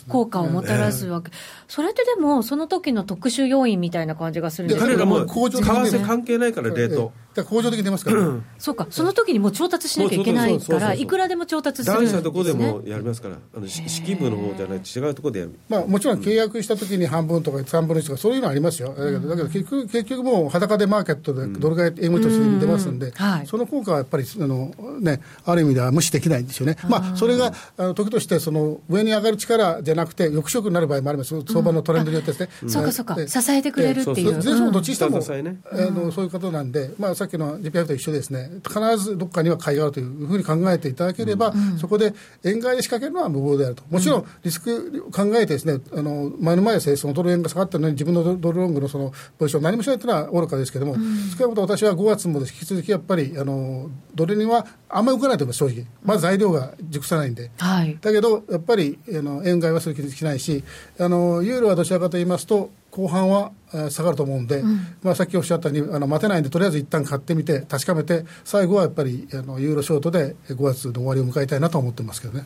[0.08, 1.32] 効果をもたらすわけ、
[1.66, 4.86] それってでも、その時の特殊要因みたいな感じがするんですけど。
[4.86, 8.22] 彼らも為替関係ないからレート、ええだ工場的に出ますから、
[8.58, 11.98] そうか、その時にもう調達しなきゃいけないから、そうそうそうそういくらでも調達する。
[11.98, 13.36] んです、ね、男子のところでもやりますから。
[13.56, 15.58] あのし式部の方じゃない違うところでやる。
[15.68, 23.46] まあ、もちろん契約した時に半分とか3分の1とかそういうのはありますよ、だけどだけど結局結局もう裸でマーケットでドル買い円売りとして出ますんで、はい。
[23.46, 31.34] その効果はやっぱりあの、ね、ある意味では無視できないんですよね、まあ、それがあの時としてその上に上がる力じゃなくて抑止力になる場合もあります。
[31.46, 33.16] 相場のトレンドによってですね、そうかそうか。
[33.18, 34.28] ええ支えてくれるっていう。
[34.28, 42.12] ええ前走もどっちにしても、うん下支えねあのそういうことなんで、まあ、さっきの GPF と一緒ですね、必ずどっかには買いがあるというふうに考えていただければ、そこで
[42.44, 57.50] 円買いで仕掛けるのは無謀であると、もちろんリスク考えてですね、あの前の前ですね、そのドル円が下がったのに、自分のドドルロングのそのポジション、何もしないというのは愚かですけれども、少なくとも私は5月も引き続きやっぱり、あのドル円はあんまり動かないと思います、正直、まず材料が熟さないんで。
[57.56, 60.62] はい、だけど、やっぱりあの円買いはする気しないし
[61.00, 64.62] あの、ユーロはどちらかと言いますと、後半はえー下がると思うんで、
[65.02, 72.44] まあ、さっきおっしゃったようにあの待てないんで、とりあえず一旦買ってみて、確かめて、最後はやっぱりあのユーロショートで5月の終わりを迎えたいなと思ってますけどね。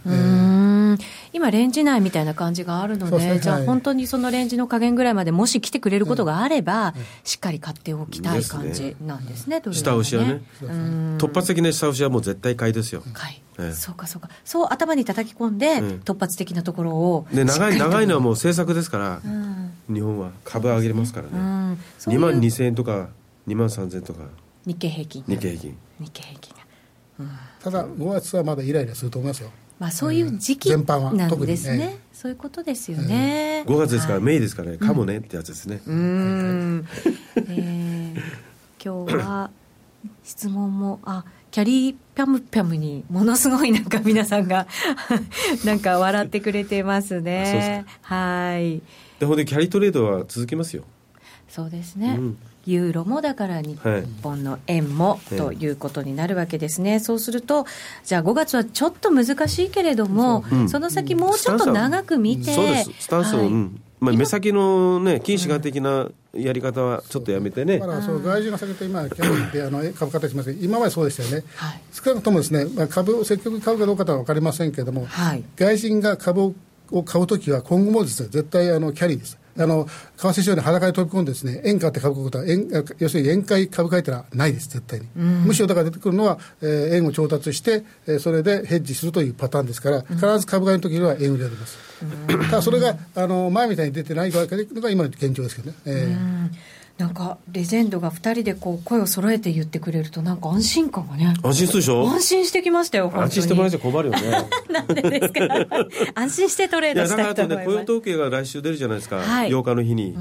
[1.32, 3.40] 今、レンジ内みたいな感じがあるので、ですね。
[3.40, 10.42] じゃあ、はい本当にそのレンジの加減ぐらいまで、もし来てくれることがあれば、しっかり買っておきたい感じなんですね、ドル円下押しはね。
[10.62, 11.18] うん。
[11.18, 13.02] 突発的な下押しはもう絶対買いですよ。
[13.12, 13.42] はい。
[13.58, 13.72] ええ。
[13.72, 16.00] そうかそうか、そう頭に叩き込んで、ん。
[16.00, 17.26] 突発的なところを。
[17.32, 19.72] で長い長いのはもう政策ですから、うん。
[19.92, 21.78] 日本は株上げれますからうね、ん。
[21.98, 22.20] そういう。
[22.20, 23.08] 2万2000円とか
[23.46, 24.20] 2万3000円とか。
[24.66, 25.24] 日経平均。
[25.26, 25.78] 日経平均。
[26.00, 26.68] 日経平均が。
[27.62, 29.50] ただ、5月はまだイライラすると思いますよ。
[29.78, 31.98] まあそういう時期全般はなん特にですね、ね。
[32.12, 34.24] そういうことですよね、5月ですから、はい。
[34.24, 34.78] メイですからね。
[34.78, 36.88] かもねってやつですね、うーん、
[37.36, 38.48] えー
[38.82, 39.50] 今日は
[40.22, 44.68] 質問もあキャリーピャムピャムにものすごいなんか皆さんが
[45.64, 47.84] なんか笑ってくれてますね。
[48.02, 48.80] はい。
[49.18, 50.84] でほんでキャリートレードは続きますよ。
[51.48, 52.38] そうですね、うん
[52.70, 57.66] ユーロもだから日はい本の円もええということになるわけですね、そうすると、
[58.04, 60.68] じゃあ5月はちょっと難しいけれども、うん。
[60.68, 62.90] その先もうちょっと長く見て、そうです。
[63.00, 63.46] スタンスを、はい。
[63.48, 63.80] うん。
[64.00, 71.80] まあ、目先のね近視眼的なやり方はちょっとやめてね、だからその外需が下げて今、 キャリーってあの株価ってしますけど、今までそうでしたよね、はい。
[71.90, 75.42] 少なくともですね、まあ、株を積極買うかどうかとは分かりませんけれども、はい。
[75.56, 76.54] 外人が株
[76.92, 79.38] を買うときは、今後もですね絶対あのキャリーです。
[79.58, 79.86] あの
[80.16, 91.78] 為替市場に裸で飛び込んでですね円買って株買うことは円要するに円買い株買いというのはないです絶対に、むしろだから出てくるのは、えー円を調達して、えーそれでヘッジするというパターンですから、必ず株買いの時には円売りが出ます、
[92.50, 102.08] ただそれがあの前みたいに出てないわのが今の現状ですけどね、えーなんかレジェンドが2人でこう声を揃えて言ってくれると、なんか安心感がね、安心するでしょ？
[102.08, 103.12] 安心してきましたよ。
[103.14, 104.20] 安心してもらえちゃ困るよね。
[104.68, 105.66] なんでですか？
[106.20, 107.84] 安心してトレーいやだドしたからあとね雇用いと思います。
[107.84, 109.48] 統計が来週出るじゃないですか、はい。
[109.50, 110.14] 8日の日に、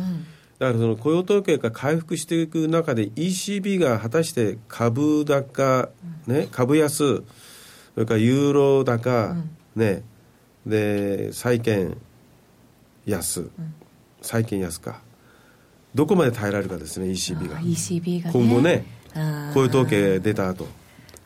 [0.60, 5.90] だからその雇用統計が回復していく中で ECB が果たして株高、
[6.28, 7.24] ね、株安
[7.96, 9.36] それからユーロ高、
[9.76, 10.04] ね
[10.68, 11.98] で債券
[13.08, 13.50] 安、
[14.22, 15.02] 債券安か
[15.96, 17.60] どこまで耐えられるかですね ECB が。
[17.60, 18.86] ECB が、ね、今後ね
[19.54, 20.68] 雇用統計出た後。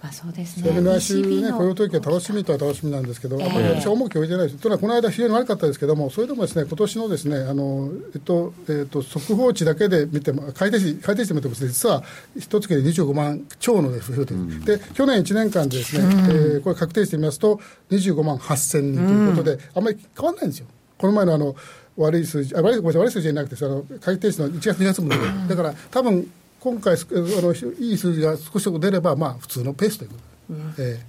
[0.03, 0.81] あそうですね。
[0.81, 4.57] 来週ね、雇用統計楽しみとは楽しみなんですけど、えー、私は重きを置いてないです。
[4.57, 12.03] というのは、この間非常に悪かったですけども、それでもですね、今年のですね、あの、えっと、えっと、速報値だけで見ても、改定値、改定値で見ても、実は、
[12.35, 17.59] 一月で25万超の増えてる、うん、で、去年1年間でですね、うん、えー、これ確定してみますと、
[17.91, 20.65] 25万8000人ということで、うん、あんまり変わらないんですよ。
[20.97, 21.55] この前のあの、
[21.97, 30.31] 悪い数字、あ悪い悪い数字じゃなくて、その改定値の1月、2月分だから、多分今回あの、いい数字が少し出れば、まあ、普通のペースということ。
[30.77, 30.99] え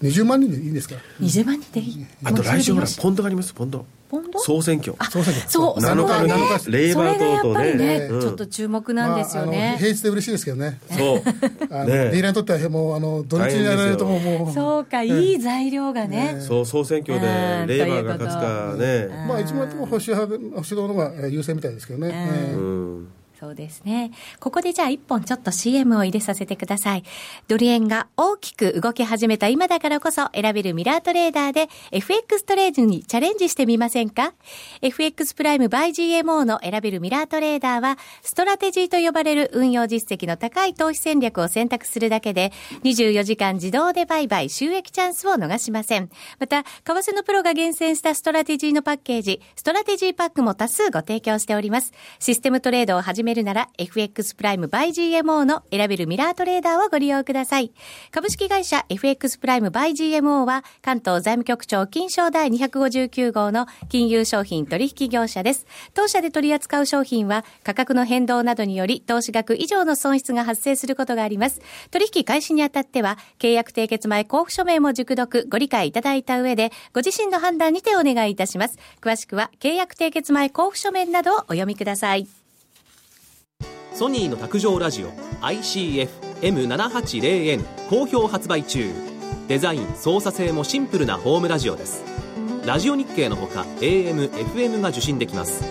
[0.00, 2.06] ー、20万人でいいんですか？20万人でいい。
[2.24, 4.38] あと来週ほらポンドがありますポンドポンド？
[4.38, 4.94] 総選挙。
[5.10, 5.50] 総選挙。
[5.50, 7.74] そう7日の7日レーバー党とね。
[7.74, 10.78] ね、うん、ちょっと注目なんですよね、まあ、平日で嬉しいですけどね。
[10.90, 11.22] そう。
[11.70, 14.52] あの、ね、ディーラーにとってはもうあの土日にやられるともう。
[14.52, 17.26] そうか、いい材料がね、そう総選挙で
[17.66, 19.08] レーバーが勝つかね。
[19.26, 23.08] まあ一番保守派保守党の方が優勢みたいですけどね、うん
[23.42, 24.12] そうですね。
[24.38, 27.02] ここでじゃあ一本ちょっと CM を入れさせてください。
[27.48, 34.34] ドル円が大きく動き始めた今だからこそ選べるミラートレーダーで FX トレードにチャレンジしてみませんか
[34.80, 42.52] ?FX プライム by GMO の選べるミラートレーダーはストラテジーと呼ばれる運用実績の高い投資戦略を選択するだけで
[42.84, 46.10] 24時間自動で売買収益チャンスを逃しません。
[46.38, 51.92] また、為替のプロが厳選したストラテジーのパッケージ、ストラテジーパックも多数ご提供しております。
[52.20, 57.72] システムトレードをはじめるなら FX プライム by GMO の選べるミラートレーダーをご利用ください。
[58.10, 65.66] 株式会社 FX プライム by GMO は関東財務局長金賞第259号の金融商品取引業者です。
[65.94, 71.62] 当社で取り扱う商品は価格の変動などにより投資額以上の損失が発生することがあります。
[71.90, 78.78] 取引開始にあたっては契約締結前交付書面も熟読ご理解いただいた上でご自身の判断にてお願いいたします。
[79.00, 82.41] 詳しくは契約締結前交付書面などをお読みください。
[83.94, 85.10] ソニーの卓上ラジオ
[85.42, 88.90] ICF-M780N 好評発売中。
[89.48, 92.02] デザイン操作性もシンプルなホームラジオです。
[92.64, 95.62] ラジオ日経のほか AM、FM が受信できます。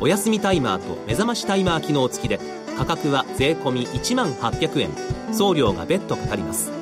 [0.00, 2.40] お休みタイマーと目覚ましタイマー機能付きで
[2.76, 4.90] 価格は税込1万800円。
[5.32, 6.72] 送料が別途かかります。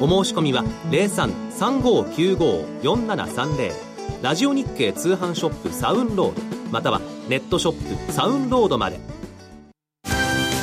[0.00, 3.72] お申し込みは0335954730
[4.22, 9.19] ラジオ日経通販ショップサウンロードまたはネットショップサウンロードまで。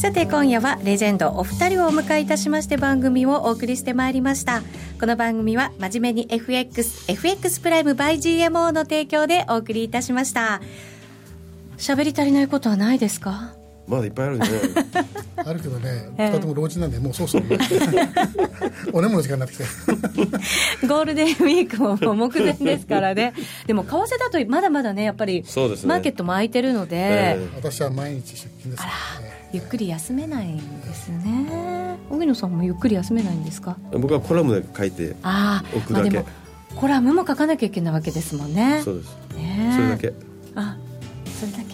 [0.00, 4.62] さて今夜はレジェンドお二人をお迎えいたしまして番組をお送りしてまいりました。
[4.98, 10.62] この番組は真面目に FXFX プライム by GMO の提供でお送りいたしました。
[11.76, 13.54] 喋り足りないことはないですか？
[13.86, 14.46] まだいっぱいあるね。
[15.36, 17.42] あるけどね二人とも老人なんでもうそうそう
[18.92, 19.64] お眠の時間になってきて
[20.86, 23.32] ゴールデンウィークももう目前ですからね。
[23.66, 25.48] でも為替だとまだまだねやっぱり、ね、
[25.86, 28.88] マーケットも空いてるので、えー、私は毎日出勤ですか
[29.18, 31.96] らねゆっくり休めないんですね。
[32.08, 33.76] 荻野さんもゆっくり休めないんですか？
[33.92, 35.16] 僕はコラムで書いて
[35.74, 38.80] おくだけ、まあ、コラムも書かなきゃいけないわけですもんね。
[38.84, 40.12] そうです、ね、それだけ。
[40.54, 40.76] あ
[41.40, 41.69] それだけ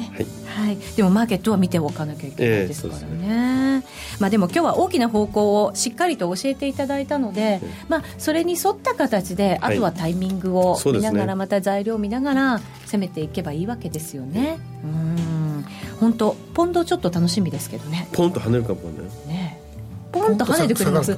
[0.56, 3.06] はい、はい、でもマーケットは見ておかなきゃいけないですからね。
[3.10, 3.86] えー、ね
[4.18, 14.58] まあ、でも今日は大きな方向をしっかりと教えていただいたので、まあ、それに沿った形であとはタイミングを見ながら、また材料を見ながら攻めていけばいいわけですよね。
[14.82, 15.64] うん。
[16.00, 18.08] 本当ポンドちょっと楽しみですけどね。
[18.12, 19.04] ポンと跳ねるかもね。
[19.26, 19.60] ね。
[20.12, 21.16] ポンと跳ねてくれます。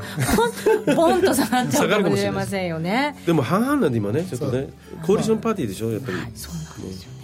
[0.86, 3.16] ポンポンと下がっちゃうかもしれませんよね。
[3.26, 4.68] でも半々なんで今ねちょっとね
[5.06, 7.12] コーディションパーティーでしょやっぱり、はい、そうなんですよ。
[7.12, 7.17] ね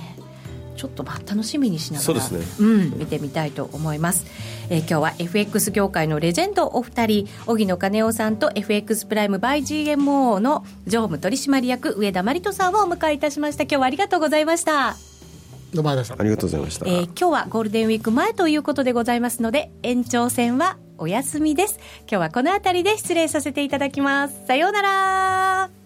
[0.84, 4.26] ちょっとまあ楽しみにしながらね、うん、見てみたいと思います、
[4.68, 14.96] えー、今日は FX 業界のレジェンドお二人荻野金夫さんと FX プライム by GMO の常務取締役上田真理人さんをお迎えいたしました今日はありがとうございました
[15.72, 16.86] どうもありがとうございました。
[16.86, 21.80] えー、今日はゴールデンウィーク前ということでございますので、延長戦はお休みです。
[22.02, 24.46] 今日はこの辺りで失礼させていただきます。
[24.46, 25.83] さようなら。